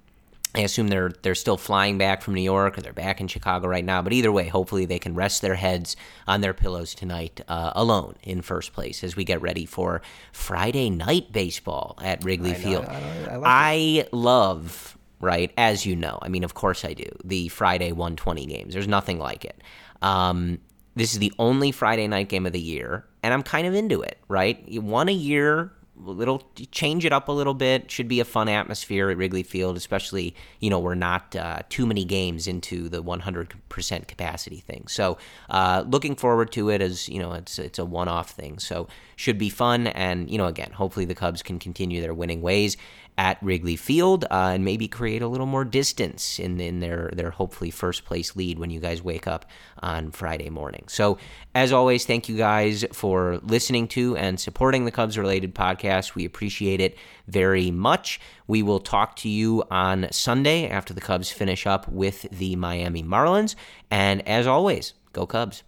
[0.55, 3.67] I assume they're they're still flying back from New York or they're back in Chicago
[3.67, 4.01] right now.
[4.01, 5.95] But either way, hopefully they can rest their heads
[6.27, 10.89] on their pillows tonight, uh, alone in first place as we get ready for Friday
[10.89, 12.85] night baseball at Wrigley I know, Field.
[12.85, 15.51] I, I, I like I love right?
[15.57, 17.05] As you know, I mean, of course I do.
[17.23, 18.73] The Friday 120 games.
[18.73, 19.61] There's nothing like it.
[20.01, 20.59] Um,
[20.95, 24.01] this is the only Friday night game of the year, and I'm kind of into
[24.01, 24.81] it, right?
[24.81, 27.91] One a year, little change it up a little bit.
[27.91, 31.85] Should be a fun atmosphere at Wrigley Field, especially you know we're not uh, too
[31.85, 34.85] many games into the 100% capacity thing.
[34.87, 35.17] So
[35.49, 38.59] uh, looking forward to it as you know it's it's a one-off thing.
[38.59, 42.41] So should be fun, and you know again, hopefully the Cubs can continue their winning
[42.41, 42.77] ways
[43.19, 47.31] at Wrigley Field uh, and maybe create a little more distance in, in their, their
[47.31, 49.45] hopefully first place lead when you guys wake up
[49.81, 50.85] on Friday morning.
[50.87, 51.17] So,
[51.53, 56.15] as always, thank you guys for listening to and supporting the Cubs related podcast.
[56.15, 56.97] We appreciate it
[57.27, 58.21] very much.
[58.47, 63.03] We will talk to you on Sunday after the Cubs finish up with the Miami
[63.03, 63.55] Marlins.
[63.91, 65.63] And as always, go Cubs.